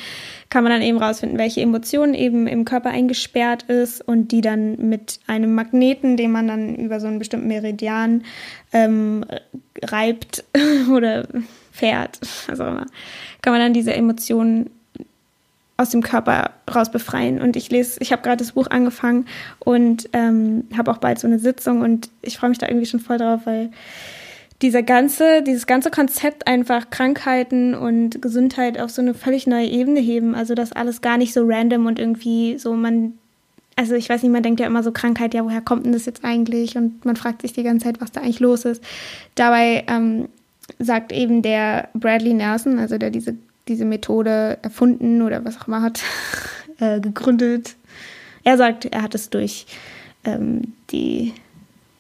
[0.49, 4.77] kann man dann eben rausfinden, welche Emotion eben im Körper eingesperrt ist und die dann
[4.89, 8.23] mit einem Magneten, den man dann über so einen bestimmten Meridian
[8.73, 9.25] ähm,
[9.83, 10.45] reibt
[10.93, 11.27] oder
[11.73, 12.87] fährt, immer,
[13.43, 14.71] kann man dann diese Emotionen
[15.77, 17.41] aus dem Körper raus befreien.
[17.41, 19.27] Und ich lese, ich habe gerade das Buch angefangen
[19.59, 23.01] und ähm, habe auch bald so eine Sitzung und ich freue mich da irgendwie schon
[23.01, 23.73] voll drauf, weil
[24.65, 30.01] dieser ganze, dieses ganze Konzept einfach Krankheiten und Gesundheit auf so eine völlig neue Ebene
[30.01, 30.35] heben.
[30.35, 33.13] Also das alles gar nicht so random und irgendwie so man,
[33.77, 36.07] also ich weiß nicht, man denkt ja immer so Krankheit, ja, woher kommt denn das
[36.07, 36.79] jetzt eigentlich?
[36.79, 38.83] Und man fragt sich die ganze Zeit, was da eigentlich los ist.
[39.35, 40.31] Dabei ähm,
[40.79, 43.37] sagt eben der Bradley Nelson, also der diese,
[43.69, 46.01] diese Methode erfunden oder was auch immer hat,
[46.81, 47.77] äh, gegründet.
[48.45, 49.67] Er sagt, er hat es durch
[50.25, 51.35] ähm, die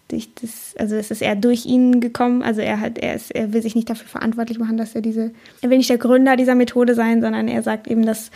[0.08, 2.42] durch das, also es ist eher durch ihn gekommen.
[2.42, 5.30] Also er hat, er ist, er will sich nicht dafür verantwortlich machen, dass er diese,
[5.62, 8.30] er will nicht der Gründer dieser Methode sein, sondern er sagt eben, dass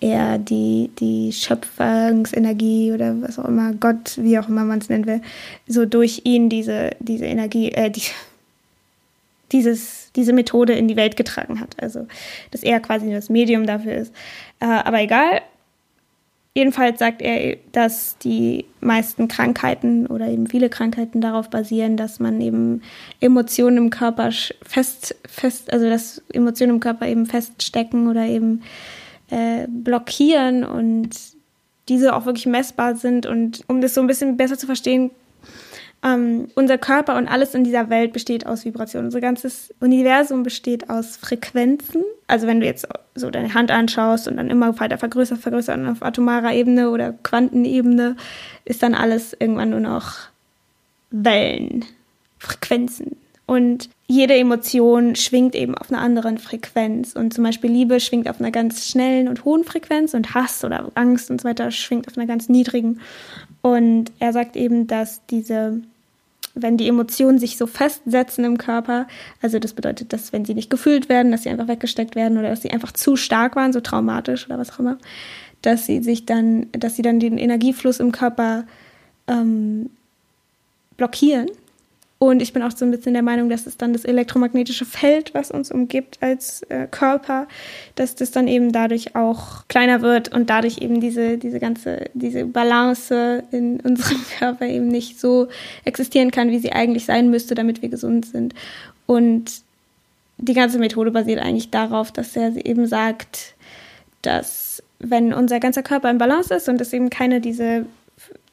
[0.00, 5.06] er die, die Schöpfungsenergie oder was auch immer, Gott, wie auch immer man es nennen
[5.06, 5.22] will,
[5.66, 8.02] so durch ihn diese, diese Energie, äh, die,
[9.52, 11.82] dieses, diese Methode in die Welt getragen hat.
[11.82, 12.06] Also,
[12.50, 14.12] dass er quasi nur das Medium dafür ist.
[14.60, 15.40] Äh, aber egal,
[16.56, 22.40] Jedenfalls sagt er, dass die meisten Krankheiten oder eben viele Krankheiten darauf basieren, dass man
[22.40, 22.80] eben
[23.20, 24.30] Emotionen im Körper
[24.62, 28.62] fest, fest, also dass Emotionen im Körper eben feststecken oder eben
[29.28, 31.10] äh, blockieren und
[31.90, 33.26] diese auch wirklich messbar sind.
[33.26, 35.10] Und um das so ein bisschen besser zu verstehen,
[36.02, 39.06] ähm, unser Körper und alles in dieser Welt besteht aus Vibrationen.
[39.06, 42.04] Unser ganzes Universum besteht aus Frequenzen.
[42.26, 45.88] Also wenn du jetzt so deine Hand anschaust und dann immer weiter vergrößert, vergrößert und
[45.88, 48.16] auf atomarer Ebene oder Quantenebene
[48.64, 50.14] ist dann alles irgendwann nur noch
[51.10, 51.84] Wellen,
[52.38, 53.16] Frequenzen.
[53.46, 57.14] Und jede Emotion schwingt eben auf einer anderen Frequenz.
[57.14, 60.90] Und zum Beispiel Liebe schwingt auf einer ganz schnellen und hohen Frequenz und Hass oder
[60.94, 63.00] Angst und so weiter schwingt auf einer ganz niedrigen.
[63.66, 65.82] Und er sagt eben, dass diese
[66.58, 69.08] wenn die Emotionen sich so festsetzen im Körper,
[69.42, 72.48] also das bedeutet, dass wenn sie nicht gefühlt werden, dass sie einfach weggesteckt werden oder
[72.48, 74.96] dass sie einfach zu stark waren, so traumatisch oder was auch immer,
[75.60, 78.64] dass sie sich dann, dass sie dann den Energiefluss im Körper
[79.26, 79.90] ähm,
[80.96, 81.48] blockieren
[82.18, 85.34] Und ich bin auch so ein bisschen der Meinung, dass es dann das elektromagnetische Feld,
[85.34, 87.46] was uns umgibt als äh, Körper,
[87.94, 92.46] dass das dann eben dadurch auch kleiner wird und dadurch eben diese, diese ganze, diese
[92.46, 95.48] Balance in unserem Körper eben nicht so
[95.84, 98.54] existieren kann, wie sie eigentlich sein müsste, damit wir gesund sind.
[99.04, 99.62] Und
[100.38, 103.54] die ganze Methode basiert eigentlich darauf, dass er eben sagt,
[104.22, 107.84] dass wenn unser ganzer Körper in Balance ist und es eben keine diese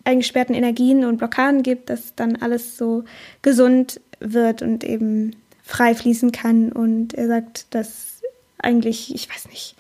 [0.03, 3.03] eingesperrten Energien und Blockaden gibt, dass dann alles so
[3.41, 6.71] gesund wird und eben frei fließen kann.
[6.71, 8.21] Und er sagt, dass
[8.59, 9.75] eigentlich, ich weiß nicht,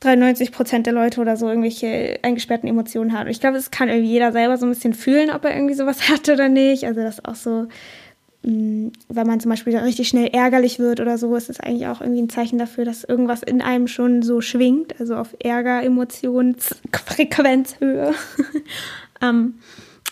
[0.00, 3.28] 93 Prozent der Leute oder so irgendwelche eingesperrten Emotionen haben.
[3.28, 6.08] Ich glaube, es kann irgendwie jeder selber so ein bisschen fühlen, ob er irgendwie sowas
[6.08, 6.84] hat oder nicht.
[6.84, 7.66] Also das auch so,
[8.42, 12.00] mm, wenn man zum Beispiel richtig schnell ärgerlich wird oder so, ist es eigentlich auch
[12.00, 18.14] irgendwie ein Zeichen dafür, dass irgendwas in einem schon so schwingt, also auf Ärger-Emotionsfrequenzhöhe.
[19.20, 19.54] Ähm,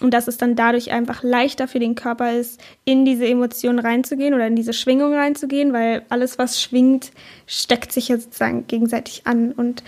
[0.01, 4.35] und dass es dann dadurch einfach leichter für den Körper ist, in diese Emotionen reinzugehen
[4.35, 7.13] oder in diese Schwingung reinzugehen, weil alles, was schwingt,
[7.47, 9.53] steckt sich ja sozusagen gegenseitig an.
[9.53, 9.83] Und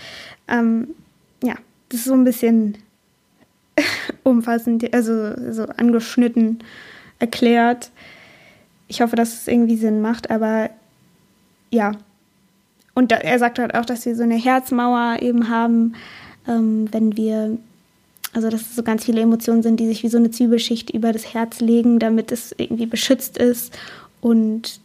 [0.47, 0.95] ähm,
[1.43, 1.55] ja,
[1.89, 2.79] das ist so ein bisschen
[4.23, 6.63] umfassend, also so angeschnitten
[7.19, 7.91] erklärt.
[8.87, 10.71] Ich hoffe, dass es irgendwie Sinn macht, aber
[11.69, 11.91] ja.
[12.95, 15.93] Und da, er sagt halt auch, dass wir so eine Herzmauer eben haben,
[16.47, 17.59] ähm, wenn wir
[18.33, 21.11] also dass es so ganz viele Emotionen sind, die sich wie so eine Zwiebelschicht über
[21.11, 23.77] das Herz legen, damit es irgendwie beschützt ist
[24.21, 24.79] und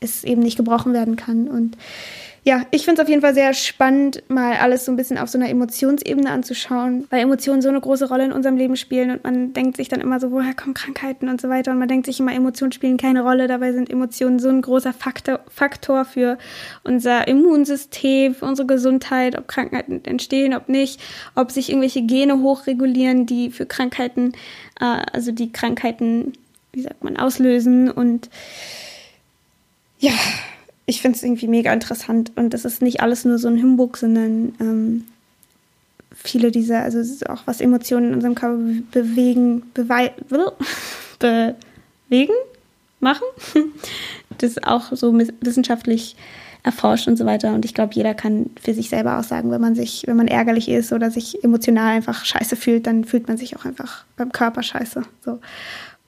[0.00, 1.48] es eben nicht gebrochen werden kann.
[1.48, 1.76] Und
[2.46, 5.30] ja, ich finde es auf jeden Fall sehr spannend, mal alles so ein bisschen auf
[5.30, 9.24] so einer Emotionsebene anzuschauen, weil Emotionen so eine große Rolle in unserem Leben spielen und
[9.24, 12.04] man denkt sich dann immer so, woher kommen Krankheiten und so weiter und man denkt
[12.04, 16.36] sich immer, Emotionen spielen keine Rolle, dabei sind Emotionen so ein großer Faktor, Faktor für
[16.82, 21.00] unser Immunsystem, für unsere Gesundheit, ob Krankheiten entstehen, ob nicht,
[21.34, 24.32] ob sich irgendwelche Gene hochregulieren, die für Krankheiten,
[24.80, 26.34] äh, also die Krankheiten,
[26.74, 28.28] wie sagt man, auslösen und
[29.98, 30.12] ja,
[30.86, 33.96] ich finde es irgendwie mega interessant und das ist nicht alles nur so ein Humbug,
[33.96, 35.04] sondern ähm,
[36.14, 38.58] viele dieser, also auch was Emotionen in unserem Körper
[38.92, 39.62] bewegen,
[41.18, 42.34] bewegen,
[43.00, 43.24] machen,
[44.38, 46.16] das ist auch so wissenschaftlich
[46.64, 47.52] erforscht und so weiter.
[47.52, 50.28] Und ich glaube, jeder kann für sich selber auch sagen, wenn man sich, wenn man
[50.28, 54.32] ärgerlich ist oder sich emotional einfach scheiße fühlt, dann fühlt man sich auch einfach beim
[54.32, 55.02] Körper scheiße.
[55.22, 55.40] So.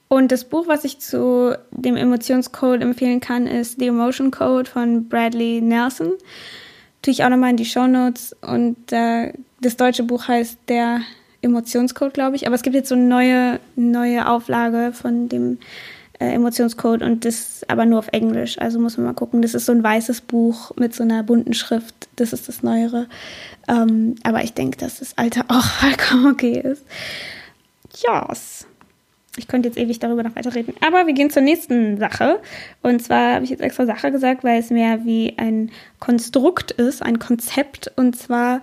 [0.09, 5.09] Und das Buch, was ich zu dem Emotionscode empfehlen kann, ist The Emotion Code von
[5.09, 6.13] Bradley Nelson.
[7.03, 8.35] Tue ich auch nochmal in die Show Notes.
[8.41, 11.01] Und äh, das deutsche Buch heißt Der
[11.43, 12.47] Emotionscode, glaube ich.
[12.47, 15.59] Aber es gibt jetzt so eine neue, neue Auflage von dem
[16.21, 18.59] äh, Emotionscode und das aber nur auf Englisch.
[18.59, 19.43] Also muss man mal gucken.
[19.43, 22.09] Das ist so ein weißes Buch mit so einer bunten Schrift.
[22.17, 23.09] Das ist das Neuere.
[23.69, 26.85] Ähm, aber ich denke, dass das alte auch vollkommen okay ist.
[28.05, 28.27] Ja.
[28.29, 28.56] Yes.
[29.37, 30.75] Ich könnte jetzt ewig darüber noch weiter reden.
[30.81, 32.41] Aber wir gehen zur nächsten Sache.
[32.83, 37.03] Und zwar habe ich jetzt extra Sache gesagt, weil es mehr wie ein Konstrukt ist,
[37.03, 37.93] ein Konzept.
[37.97, 38.63] Und zwar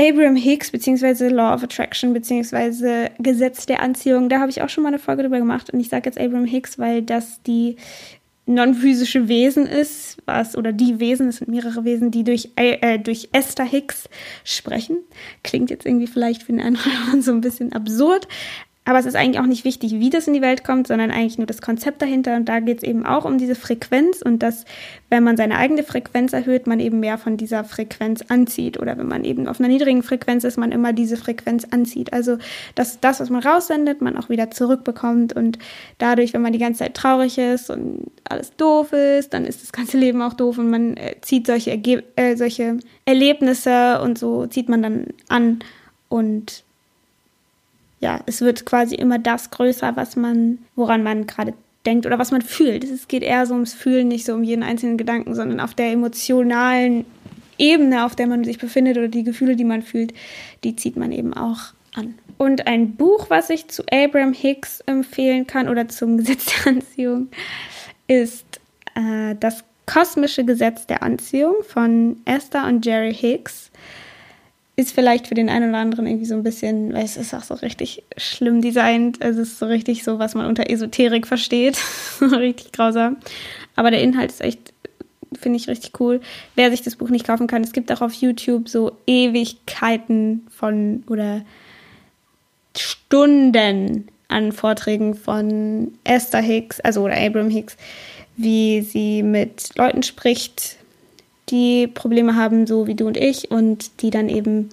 [0.00, 4.28] Abraham Hicks beziehungsweise Law of Attraction beziehungsweise Gesetz der Anziehung.
[4.28, 5.70] Da habe ich auch schon mal eine Folge drüber gemacht.
[5.70, 7.76] Und ich sage jetzt Abraham Hicks, weil das die
[8.46, 13.28] non-physische Wesen ist, was oder die Wesen, es sind mehrere Wesen, die durch, äh, durch
[13.32, 14.08] Esther Hicks
[14.44, 14.98] sprechen.
[15.42, 18.26] Klingt jetzt irgendwie vielleicht für den einen oder anderen so ein bisschen absurd,
[18.86, 21.36] aber es ist eigentlich auch nicht wichtig, wie das in die Welt kommt, sondern eigentlich
[21.36, 22.34] nur das Konzept dahinter.
[22.34, 24.64] Und da geht es eben auch um diese Frequenz und dass,
[25.10, 28.80] wenn man seine eigene Frequenz erhöht, man eben mehr von dieser Frequenz anzieht.
[28.80, 32.14] Oder wenn man eben auf einer niedrigen Frequenz ist, man immer diese Frequenz anzieht.
[32.14, 32.38] Also,
[32.74, 35.34] dass das, was man raussendet, man auch wieder zurückbekommt.
[35.34, 35.58] Und
[35.98, 39.72] dadurch, wenn man die ganze Zeit traurig ist und alles doof ist, dann ist das
[39.72, 44.46] ganze Leben auch doof und man äh, zieht solche, Erge äh, solche Erlebnisse und so
[44.46, 45.58] zieht man dann an.
[46.08, 46.64] Und
[48.00, 51.54] ja, es wird quasi immer das größer, was man, woran man gerade
[51.86, 52.84] denkt oder was man fühlt.
[52.84, 55.92] Es geht eher so ums Fühlen, nicht so um jeden einzelnen Gedanken, sondern auf der
[55.92, 57.04] emotionalen
[57.58, 60.14] Ebene, auf der man sich befindet oder die Gefühle, die man fühlt,
[60.64, 62.14] die zieht man eben auch an.
[62.38, 67.28] Und ein Buch, was ich zu Abraham Hicks empfehlen kann oder zum Gesetz der Anziehung,
[68.06, 68.60] ist
[68.94, 73.70] äh, Das kosmische Gesetz der Anziehung von Esther und Jerry Hicks
[74.80, 77.42] ist vielleicht für den einen oder anderen irgendwie so ein bisschen, weil es ist auch
[77.42, 79.18] so richtig schlimm designt.
[79.20, 81.78] Es ist so richtig so, was man unter Esoterik versteht.
[82.20, 83.18] richtig grausam.
[83.76, 84.72] Aber der Inhalt ist echt,
[85.38, 86.20] finde ich richtig cool.
[86.56, 91.04] Wer sich das Buch nicht kaufen kann, es gibt auch auf YouTube so Ewigkeiten von
[91.08, 91.42] oder
[92.76, 97.76] Stunden an Vorträgen von Esther Hicks, also oder Abram Hicks,
[98.36, 100.76] wie sie mit Leuten spricht,
[101.50, 104.70] die Probleme haben, so wie du und ich, und die dann eben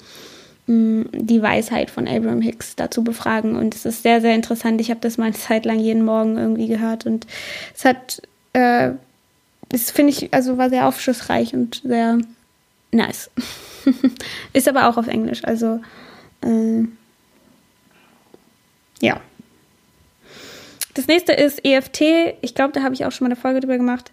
[0.70, 3.56] die Weisheit von Abraham Hicks dazu befragen.
[3.56, 4.82] Und es ist sehr, sehr interessant.
[4.82, 7.26] Ich habe das mal eine Zeit lang jeden Morgen irgendwie gehört und
[7.74, 8.92] es hat, äh,
[9.70, 12.18] das finde ich, also war sehr aufschlussreich und sehr
[12.92, 13.32] nice.
[14.54, 15.80] ist aber auch auf Englisch, also
[16.42, 16.84] äh,
[19.02, 19.22] ja.
[20.96, 22.02] Das nächste ist EFT.
[22.42, 24.12] Ich glaube, da habe ich auch schon mal eine Folge drüber gemacht.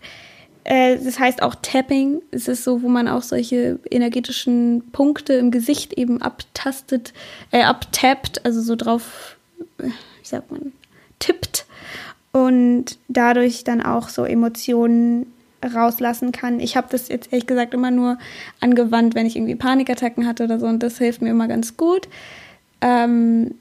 [0.64, 2.22] Äh, das heißt auch Tapping.
[2.30, 7.12] Es ist so, wo man auch solche energetischen Punkte im Gesicht eben abtastet,
[7.50, 9.36] äh, abtappt, also so drauf,
[9.78, 10.72] äh, wie sagt man,
[11.18, 11.66] tippt
[12.32, 15.26] und dadurch dann auch so Emotionen
[15.62, 16.60] rauslassen kann.
[16.60, 18.18] Ich habe das jetzt ehrlich gesagt immer nur
[18.60, 22.08] angewandt, wenn ich irgendwie Panikattacken hatte oder so und das hilft mir immer ganz gut.
[22.80, 23.54] Ähm,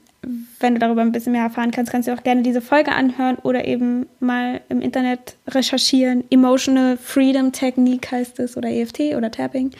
[0.60, 3.36] wenn du darüber ein bisschen mehr erfahren kannst, kannst du auch gerne diese Folge anhören
[3.42, 6.24] oder eben mal im Internet recherchieren.
[6.30, 9.70] Emotional Freedom Technique heißt es oder EFT oder Tapping.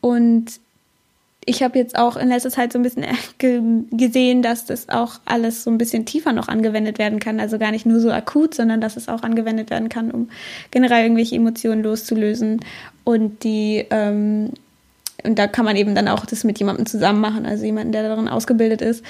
[0.00, 0.60] Und
[1.46, 3.06] ich habe jetzt auch in letzter Zeit so ein bisschen
[3.90, 7.40] gesehen, dass das auch alles so ein bisschen tiefer noch angewendet werden kann.
[7.40, 10.30] Also gar nicht nur so akut, sondern dass es auch angewendet werden kann, um
[10.70, 12.60] generell irgendwelche Emotionen loszulösen.
[13.04, 14.50] Und die, ähm,
[15.22, 18.08] und da kann man eben dann auch das mit jemandem zusammen machen, also jemanden, der
[18.08, 19.04] darin ausgebildet ist.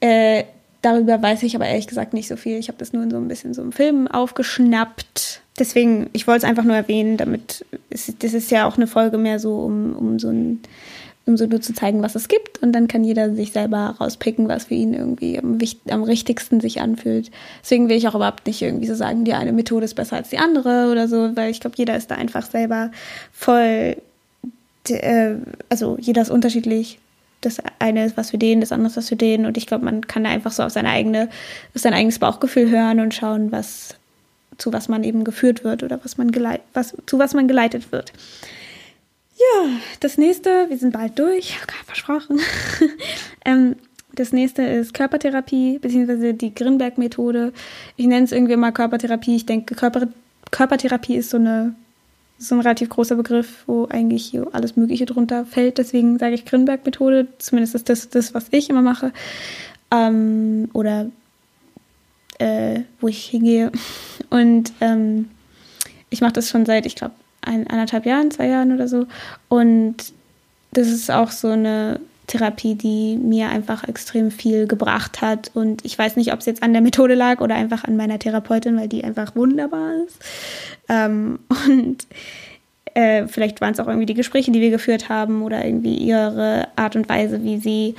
[0.00, 0.44] Äh,
[0.82, 2.58] darüber weiß ich aber ehrlich gesagt nicht so viel.
[2.58, 5.42] Ich habe das nur in so ein bisschen so einem Film aufgeschnappt.
[5.58, 9.18] Deswegen, ich wollte es einfach nur erwähnen, damit, es, das ist ja auch eine Folge
[9.18, 10.60] mehr so, um, um so ein,
[11.26, 12.62] um so nur zu zeigen, was es gibt.
[12.62, 15.58] Und dann kann jeder sich selber rauspicken, was für ihn irgendwie am,
[15.90, 17.30] am richtigsten sich anfühlt.
[17.62, 20.30] Deswegen will ich auch überhaupt nicht irgendwie so sagen, die eine Methode ist besser als
[20.30, 22.92] die andere oder so, weil ich glaube, jeder ist da einfach selber
[23.32, 23.96] voll,
[24.88, 25.34] äh,
[25.68, 26.98] also jeder ist unterschiedlich
[27.40, 29.46] das eine ist was für den, das andere ist was für den.
[29.46, 31.28] Und ich glaube, man kann da einfach so auf seine eigene,
[31.74, 33.94] auf sein eigenes Bauchgefühl hören und schauen, was,
[34.56, 37.92] zu was man eben geführt wird oder was man geleit, was, zu was man geleitet
[37.92, 38.12] wird.
[39.36, 39.70] Ja,
[40.00, 42.40] das nächste, wir sind bald durch, versprochen.
[43.44, 43.76] ähm,
[44.12, 47.52] das nächste ist Körpertherapie, beziehungsweise die Grinberg-Methode.
[47.96, 49.36] Ich nenne es irgendwie mal Körpertherapie.
[49.36, 50.08] Ich denke, Körper,
[50.50, 51.74] Körpertherapie ist so eine
[52.38, 55.78] so ein relativ großer Begriff, wo eigentlich alles Mögliche drunter fällt.
[55.78, 57.26] Deswegen sage ich Grinberg-Methode.
[57.38, 59.12] Zumindest ist das das, was ich immer mache.
[59.90, 61.06] Ähm, oder
[62.38, 63.72] äh, wo ich hingehe.
[64.30, 65.28] Und ähm,
[66.10, 69.06] ich mache das schon seit, ich glaube, ein, eineinhalb Jahren, zwei Jahren oder so.
[69.48, 69.96] Und
[70.72, 75.50] das ist auch so eine Therapie, die mir einfach extrem viel gebracht hat.
[75.54, 78.18] Und ich weiß nicht, ob es jetzt an der Methode lag oder einfach an meiner
[78.18, 80.18] Therapeutin, weil die einfach wunderbar ist.
[80.88, 82.06] Ähm, und
[82.94, 86.68] äh, vielleicht waren es auch irgendwie die Gespräche, die wir geführt haben oder irgendwie ihre
[86.76, 87.94] Art und Weise, wie sie,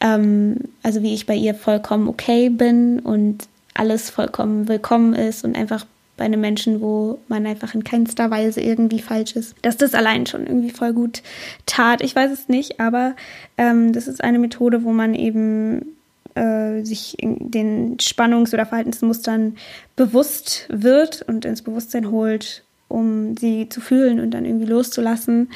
[0.00, 5.56] ähm, also wie ich bei ihr vollkommen okay bin und alles vollkommen willkommen ist und
[5.56, 5.84] einfach
[6.16, 10.26] bei einem Menschen, wo man einfach in keinster Weise irgendwie falsch ist, dass das allein
[10.26, 11.22] schon irgendwie voll gut
[11.66, 12.00] tat.
[12.00, 13.14] Ich weiß es nicht, aber
[13.58, 15.96] ähm, das ist eine Methode, wo man eben
[16.34, 19.56] äh, sich den Spannungs- oder Verhaltensmustern
[19.96, 25.50] bewusst wird und ins Bewusstsein holt, um sie zu fühlen und dann irgendwie loszulassen.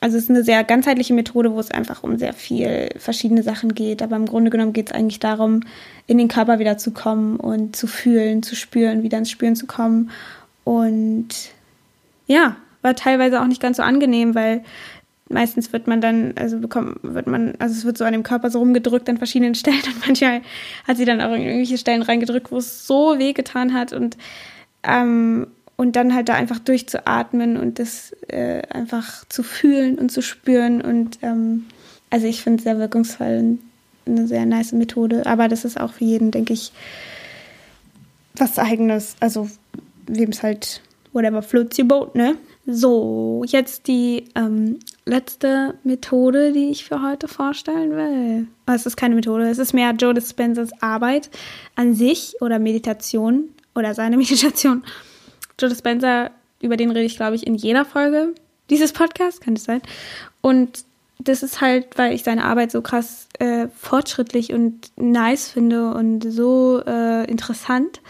[0.00, 3.74] Also es ist eine sehr ganzheitliche Methode, wo es einfach um sehr viel verschiedene Sachen
[3.74, 4.02] geht.
[4.02, 5.60] Aber im Grunde genommen geht es eigentlich darum,
[6.06, 9.66] in den Körper wieder zu kommen und zu fühlen, zu spüren, wieder ins Spüren zu
[9.66, 10.10] kommen.
[10.64, 11.28] Und
[12.26, 14.62] ja, war teilweise auch nicht ganz so angenehm, weil
[15.28, 18.50] meistens wird man dann, also bekommt, wird man, also es wird so an dem Körper
[18.50, 20.42] so rumgedrückt an verschiedenen Stellen und manchmal
[20.86, 24.16] hat sie dann auch irgendwelche Stellen reingedrückt, wo es so weh getan hat und
[24.82, 30.22] ähm, und dann halt da einfach durchzuatmen und das äh, einfach zu fühlen und zu
[30.22, 30.80] spüren.
[30.80, 31.66] Und ähm,
[32.10, 33.58] also ich finde es sehr wirkungsvoll und
[34.06, 35.26] eine sehr nice Methode.
[35.26, 36.72] Aber das ist auch für jeden, denke ich,
[38.36, 39.16] was eigenes.
[39.20, 39.48] Also
[40.06, 42.36] wem es halt, whatever floats your boat, ne?
[42.66, 48.46] So, jetzt die ähm, letzte Methode, die ich für heute vorstellen will.
[48.66, 51.28] es ist keine Methode, es ist mehr Joe Dispensers Arbeit
[51.76, 54.82] an sich oder Meditation oder seine Meditation.
[55.60, 58.34] Joe Dispenza, über den rede ich, glaube ich, in jeder Folge
[58.70, 59.82] dieses Podcasts, kann es sein.
[60.40, 60.84] Und
[61.18, 66.20] das ist halt, weil ich seine Arbeit so krass äh, fortschrittlich und nice finde und
[66.20, 68.00] so äh, interessant,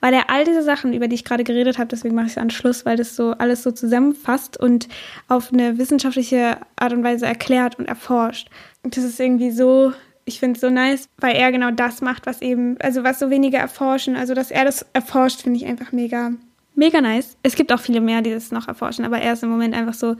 [0.00, 2.38] weil er all diese Sachen, über die ich gerade geredet habe, deswegen mache ich es
[2.38, 4.88] an Schluss, weil das so alles so zusammenfasst und
[5.28, 8.48] auf eine wissenschaftliche Art und Weise erklärt und erforscht.
[8.82, 9.92] Und das ist irgendwie so,
[10.24, 13.30] ich finde es so nice, weil er genau das macht, was eben, also was so
[13.30, 16.32] wenige erforschen, also dass er das erforscht, finde ich einfach mega
[16.74, 17.36] mega nice.
[17.42, 19.94] Es gibt auch viele mehr, die das noch erforschen, aber er ist im Moment einfach
[19.94, 20.16] so,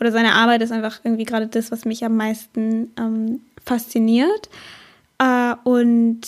[0.00, 4.48] oder seine Arbeit ist einfach irgendwie gerade das, was mich am meisten ähm, fasziniert.
[5.18, 6.20] Äh, und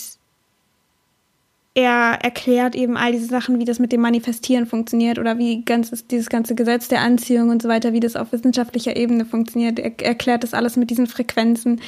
[1.76, 5.90] er erklärt eben all diese Sachen, wie das mit dem Manifestieren funktioniert oder wie ganz,
[6.06, 9.80] dieses ganze Gesetz der Anziehung und so weiter, wie das auf wissenschaftlicher Ebene funktioniert.
[9.80, 11.80] Er erklärt das alles mit diesen Frequenzen,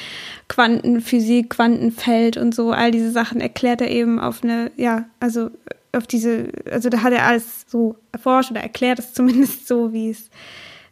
[0.49, 5.51] Quantenphysik, Quantenfeld und so, all diese Sachen erklärt er eben auf eine, ja, also
[5.97, 10.09] auf diese, also da hat er alles so erforscht oder erklärt es zumindest so, wie
[10.09, 10.29] es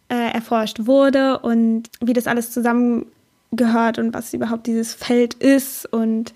[0.10, 6.34] äh, erforscht wurde und wie das alles zusammengehört und was überhaupt dieses Feld ist und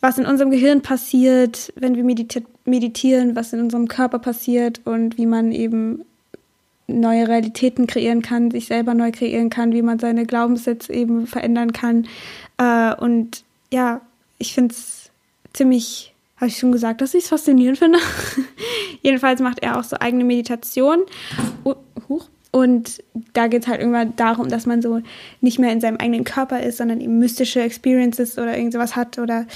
[0.00, 5.18] was in unserem Gehirn passiert, wenn wir mediti meditieren, was in unserem Körper passiert und
[5.18, 6.02] wie man eben
[6.86, 11.72] neue Realitäten kreieren kann, sich selber neu kreieren kann, wie man seine Glaubenssätze eben verändern
[11.72, 12.06] kann.
[12.58, 14.00] Äh, und ja,
[14.38, 15.10] ich finde es
[15.52, 16.13] ziemlich,
[16.44, 17.98] habe ich schon gesagt, dass ich es faszinierend finde.
[19.02, 20.98] Jedenfalls macht er auch so eigene Meditation.
[21.64, 21.74] Uh,
[22.08, 22.28] huch.
[22.50, 25.00] Und da geht es halt irgendwann darum, dass man so
[25.40, 29.18] nicht mehr in seinem eigenen Körper ist, sondern eben mystische Experiences oder irgend sowas hat
[29.18, 29.46] oder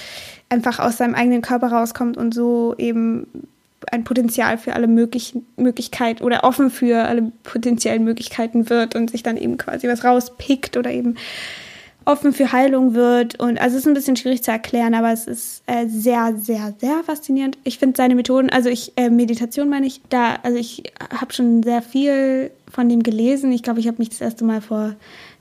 [0.49, 3.27] einfach aus seinem eigenen Körper rauskommt und so eben
[3.93, 9.23] ein Potenzial für alle möglichen Möglichkeiten oder offen für alle potenziellen Möglichkeiten wird und sich
[9.23, 11.17] dann eben quasi was rauspickt oder eben
[12.09, 13.39] offen für Heilung wird.
[13.39, 16.75] Und also es ist ein bisschen schwierig zu erklären, aber es ist äh, sehr, sehr,
[16.79, 17.59] sehr faszinierend.
[17.65, 20.85] Ich finde seine Methoden, also ich, äh, Meditation meine ich, da, also ich
[21.15, 23.53] habe schon sehr viel von dem gelesen.
[23.53, 24.95] Ich glaube, ich habe mich das erste Mal vor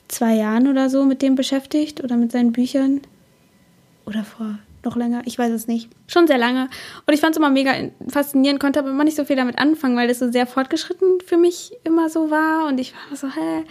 [0.09, 2.99] zwei Jahren oder so mit dem beschäftigt oder mit seinen Büchern.
[4.05, 5.89] Oder vor noch länger, ich weiß es nicht.
[6.07, 6.69] Schon sehr lange.
[7.05, 7.73] Und ich fand es immer mega
[8.07, 11.37] faszinierend, konnte aber immer nicht so viel damit anfangen, weil das so sehr fortgeschritten für
[11.37, 12.67] mich immer so war.
[12.67, 13.63] Und ich war so, hä,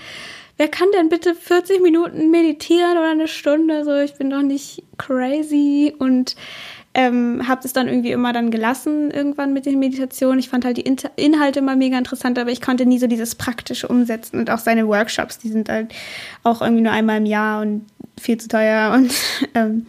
[0.56, 3.84] wer kann denn bitte 40 Minuten meditieren oder eine Stunde?
[3.84, 6.36] So, ich bin doch nicht crazy und
[6.94, 10.38] ähm, habe es dann irgendwie immer dann gelassen irgendwann mit den Meditationen.
[10.38, 13.34] Ich fand halt die In Inhalte immer mega interessant, aber ich konnte nie so dieses
[13.34, 15.92] praktische umsetzen und auch seine Workshops, die sind halt
[16.42, 17.84] auch irgendwie nur einmal im Jahr und
[18.18, 19.12] viel zu teuer und
[19.54, 19.86] ähm,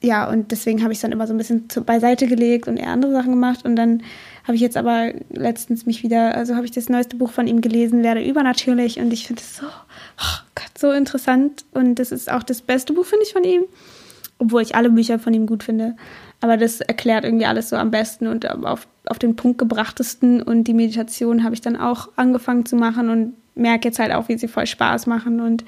[0.00, 2.76] ja, und deswegen habe ich es dann immer so ein bisschen zu, beiseite gelegt und
[2.76, 4.04] eher andere Sachen gemacht und dann
[4.48, 7.60] habe ich jetzt aber letztens mich wieder, also habe ich das neueste Buch von ihm
[7.60, 8.98] gelesen, Werde übernatürlich.
[8.98, 11.66] Und ich finde es so, oh Gott, so interessant.
[11.74, 13.64] Und das ist auch das beste Buch, finde ich, von ihm.
[14.38, 15.96] Obwohl ich alle Bücher von ihm gut finde.
[16.40, 20.40] Aber das erklärt irgendwie alles so am besten und auf, auf den Punkt gebrachtesten.
[20.40, 24.30] Und die Meditation habe ich dann auch angefangen zu machen und merke jetzt halt auch,
[24.30, 25.62] wie sie voll Spaß machen und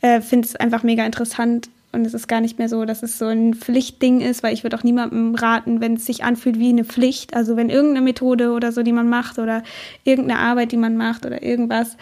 [0.00, 3.18] äh, finde es einfach mega interessant, und es ist gar nicht mehr so, dass es
[3.18, 6.68] so ein Pflichtding ist, weil ich würde auch niemandem raten, wenn es sich anfühlt wie
[6.68, 7.34] eine Pflicht.
[7.34, 9.62] Also wenn irgendeine Methode oder so, die man macht oder
[10.04, 11.96] irgendeine Arbeit, die man macht oder irgendwas,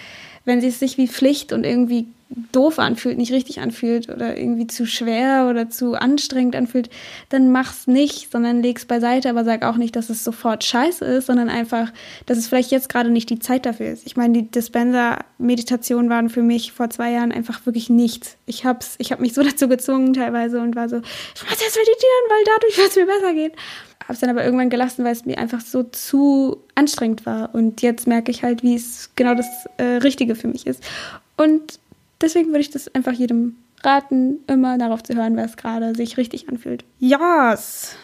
[0.44, 2.08] wenn es sich wie Pflicht und irgendwie
[2.52, 6.90] doof anfühlt, nicht richtig anfühlt oder irgendwie zu schwer oder zu anstrengend anfühlt,
[7.28, 11.26] dann mach's nicht, sondern leg's beiseite, aber sag auch nicht, dass es sofort scheiße ist,
[11.26, 11.92] sondern einfach,
[12.26, 14.06] dass es vielleicht jetzt gerade nicht die Zeit dafür ist.
[14.06, 18.36] Ich meine, die Dispenser-Meditationen waren für mich vor zwei Jahren einfach wirklich nichts.
[18.46, 21.76] Ich hab's, ich habe mich so dazu gezwungen teilweise und war so, ich muss jetzt
[21.76, 23.52] meditieren, weil dadurch wird es mir besser gehen.
[24.08, 27.54] Hab's dann aber irgendwann gelassen, weil es mir einfach so zu anstrengend war.
[27.54, 29.46] Und jetzt merke ich halt, wie es genau das
[29.78, 30.82] äh, Richtige für mich ist.
[31.36, 31.80] Und
[32.20, 36.16] deswegen würde ich das einfach jedem raten, immer darauf zu hören, wer es gerade sich
[36.16, 36.84] richtig anfühlt.
[36.98, 37.96] Yes!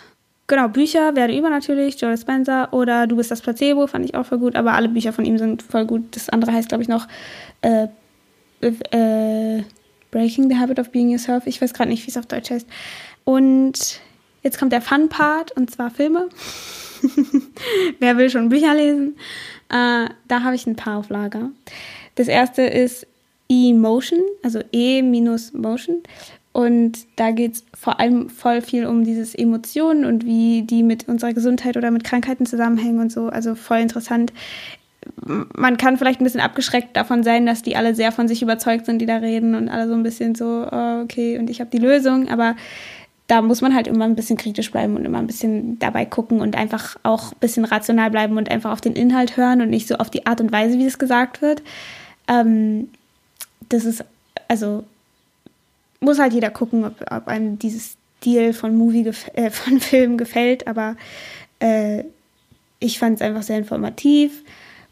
[0.47, 4.27] Genau, Bücher werde über natürlich, Joe Spencer oder Du bist das Placebo, fand ich auch
[4.27, 6.03] voll gut, aber alle Bücher von ihm sind voll gut.
[6.11, 7.07] Das andere heißt, glaube ich, noch
[7.63, 7.87] äh,
[8.61, 9.63] äh,
[10.11, 11.47] Breaking the Habit of Being Yourself.
[11.47, 12.67] Ich weiß gerade nicht, wie es auf Deutsch heißt.
[13.25, 14.01] Und
[14.43, 16.29] jetzt kommt der Fun-Part, und zwar Filme.
[18.01, 19.17] Wer will schon Bücher lesen?
[19.69, 21.51] Äh, da habe ich ein paar auf Lager.
[22.17, 23.07] Das erste ist
[23.51, 26.03] E-Motion, also E-Motion.
[26.53, 31.09] Und da geht es vor allem voll viel um dieses Emotionen und wie die mit
[31.09, 33.29] unserer Gesundheit oder mit Krankheiten zusammenhängen und so.
[33.29, 34.33] Also voll interessant.
[35.25, 38.87] Man kann vielleicht ein bisschen abgeschreckt davon sein, dass die alle sehr von sich überzeugt
[38.87, 41.71] sind, die da reden und alle so ein bisschen so, oh, okay, und ich habe
[41.71, 42.29] die Lösung.
[42.29, 42.57] Aber
[43.29, 46.41] da muss man halt immer ein bisschen kritisch bleiben und immer ein bisschen dabei gucken
[46.41, 49.87] und einfach auch ein bisschen rational bleiben und einfach auf den Inhalt hören und nicht
[49.87, 51.63] so auf die Art und Weise, wie es gesagt wird.
[52.27, 52.89] Ähm,
[53.71, 54.05] das ist,
[54.49, 54.85] also
[56.01, 60.67] muss halt jeder gucken, ob, ob einem dieses Stil von Movie, äh, von Film gefällt,
[60.67, 60.97] aber
[61.61, 62.05] äh,
[62.79, 64.43] ich fand es einfach sehr informativ.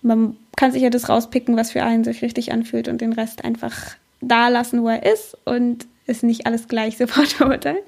[0.03, 3.45] Man kann sich ja das rauspicken, was für einen sich richtig anfühlt und den Rest
[3.45, 3.75] einfach
[4.21, 7.83] da lassen, wo er ist und ist nicht alles gleich sofort verurteilen.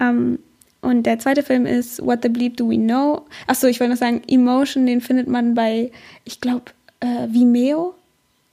[0.00, 0.38] Ähm,
[0.80, 3.26] und der zweite Film ist What the Bleep Do We Know?
[3.46, 5.90] Achso, ich wollte noch sagen, Emotion, den findet man bei,
[6.24, 6.66] ich glaube,
[7.00, 7.94] äh, Vimeo.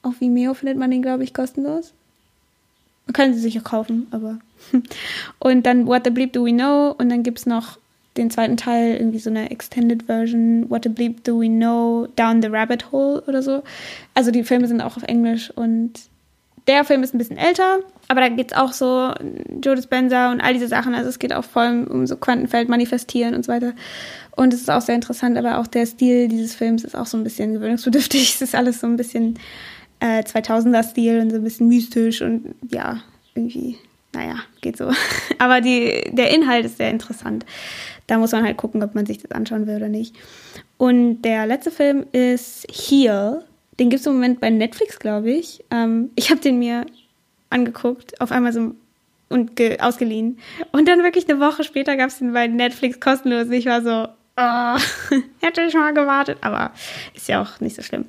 [0.05, 1.91] Auf Vimeo findet man den, glaube ich, kostenlos.
[3.11, 4.37] Kann sie sicher kaufen, aber.
[5.39, 6.93] und dann What the Bleep Do We Know?
[6.95, 7.79] Und dann gibt es noch
[8.15, 12.07] den zweiten Teil, irgendwie so eine Extended Version, What the Bleep Do We Know?
[12.15, 13.63] Down the Rabbit Hole oder so.
[14.13, 15.93] Also die Filme sind auch auf Englisch und
[16.67, 19.13] Der Film ist ein bisschen älter, aber da geht es auch so
[19.61, 20.95] Joe Dispenza und all diese Sachen.
[20.95, 23.73] Also es geht auch vor allem um so Quantenfeld manifestieren und so weiter.
[24.35, 27.17] Und es ist auch sehr interessant, aber auch der Stil dieses Films ist auch so
[27.17, 28.33] ein bisschen gewöhnungsbedürftig.
[28.35, 29.37] Es ist alles so ein bisschen
[30.05, 33.01] äh, 2000er-Stil und so ein bisschen mystisch und ja,
[33.33, 33.77] irgendwie,
[34.13, 34.91] naja, geht so.
[35.39, 37.45] aber die, der Inhalt ist sehr interessant.
[38.07, 40.15] Da muss man halt gucken, ob man sich das anschauen will oder nicht.
[40.77, 43.43] Und der letzte Film ist Heal.
[43.79, 45.63] Den gibt es im Moment bei Netflix, glaube ich.
[45.71, 46.85] Ähm, ich habe den mir
[47.49, 48.75] angeguckt auf Amazon
[49.29, 50.37] und ausgeliehen.
[50.71, 53.49] Und dann wirklich eine Woche später gab es den bei Netflix kostenlos.
[53.49, 56.71] Ich war so, oh, hätte ich mal gewartet, aber
[57.15, 58.05] ist ja auch nicht so schlimm.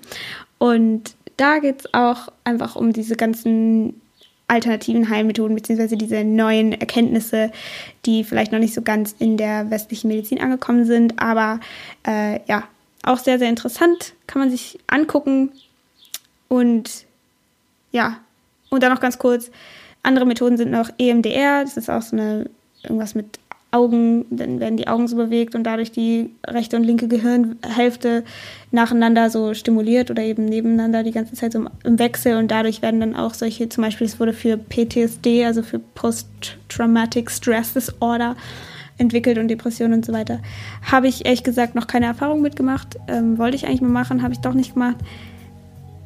[0.58, 4.00] Und da geht es auch einfach um diese ganzen
[4.48, 7.50] alternativen Heilmethoden beziehungsweise diese neuen Erkenntnisse,
[8.04, 11.60] die vielleicht noch nicht so ganz in der westlichen Medizin angekommen sind, aber
[12.06, 12.64] äh, ja,
[13.02, 15.52] auch sehr, sehr interessant, kann man sich angucken.
[16.48, 17.06] Und
[17.92, 18.18] ja,
[18.70, 19.50] und dann noch ganz kurz,
[20.02, 22.48] andere Methoden sind noch EMDR, das ist auch so eine,
[22.82, 23.38] irgendwas mit
[23.72, 28.24] Augen, dann werden die Augen so bewegt und dadurch die rechte und linke Gehirnhälfte
[28.70, 33.00] nacheinander so stimuliert oder eben nebeneinander die ganze Zeit so im Wechsel und dadurch werden
[33.00, 38.36] dann auch solche, zum Beispiel es wurde für PTSD, also für Post-Traumatic Stress Disorder
[38.98, 40.40] entwickelt und Depressionen und so weiter.
[40.82, 44.32] Habe ich ehrlich gesagt noch keine Erfahrung mitgemacht, ähm, wollte ich eigentlich mal machen, habe
[44.32, 44.96] ich doch nicht gemacht.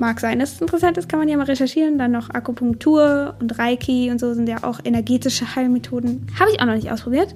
[0.01, 1.99] Mag sein, dass es interessant ist, kann man ja mal recherchieren.
[1.99, 6.27] Dann noch Akupunktur und Reiki und so sind ja auch energetische Heilmethoden.
[6.41, 7.35] Habe ich auch noch nicht ausprobiert.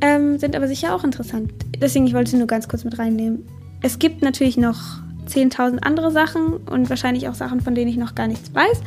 [0.00, 1.52] Ähm, sind aber sicher auch interessant.
[1.80, 3.46] Deswegen, ich wollte sie nur ganz kurz mit reinnehmen.
[3.80, 4.80] Es gibt natürlich noch
[5.28, 8.80] 10.000 andere Sachen und wahrscheinlich auch Sachen, von denen ich noch gar nichts weiß.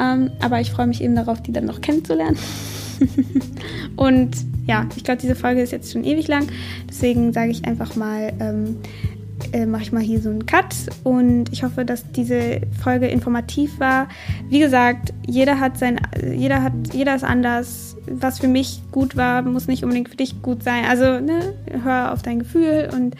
[0.00, 2.36] Ähm, aber ich freue mich eben darauf, die dann noch kennenzulernen.
[3.96, 6.48] und ja, ich glaube, diese Folge ist jetzt schon ewig lang.
[6.88, 8.78] Deswegen sage ich einfach mal, ähm,
[9.54, 10.74] äh, mache ich mal hier so einen Cut
[11.04, 14.08] und ich hoffe, dass diese Folge informativ war.
[14.48, 16.00] Wie gesagt, jeder hat sein,
[16.34, 17.96] jeder hat, jeder ist anders.
[18.06, 20.84] Was für mich gut war, muss nicht unbedingt für dich gut sein.
[20.86, 23.14] Also ne, hör auf dein Gefühl und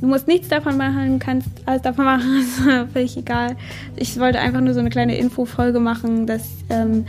[0.00, 2.62] du musst nichts davon machen, kannst alles davon machen, ist
[2.94, 3.54] völlig egal.
[3.96, 7.04] Ich wollte einfach nur so eine kleine Infofolge machen, dass ähm,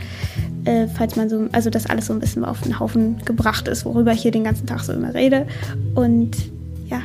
[0.66, 3.86] äh, falls man so, also dass alles so ein bisschen auf den Haufen gebracht ist,
[3.86, 5.46] worüber ich hier den ganzen Tag so immer rede.
[5.94, 6.36] Und
[6.88, 7.00] ja,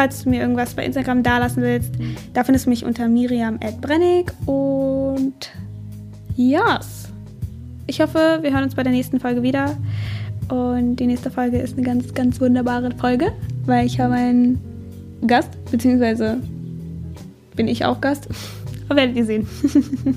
[0.00, 1.92] falls du mir irgendwas bei Instagram dalassen willst,
[2.32, 5.50] da findest du mich unter Miriam.brennig und
[6.36, 7.10] yes.
[7.86, 9.76] Ich hoffe, wir hören uns bei der nächsten Folge wieder.
[10.48, 13.30] Und die nächste Folge ist eine ganz, ganz wunderbare Folge,
[13.66, 14.58] weil ich habe einen
[15.26, 16.38] Gast, beziehungsweise
[17.54, 18.26] bin ich auch Gast.
[18.88, 19.46] Aber werdet ihr sehen.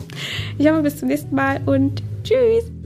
[0.58, 2.83] Ich hoffe, bis zum nächsten Mal und tschüss.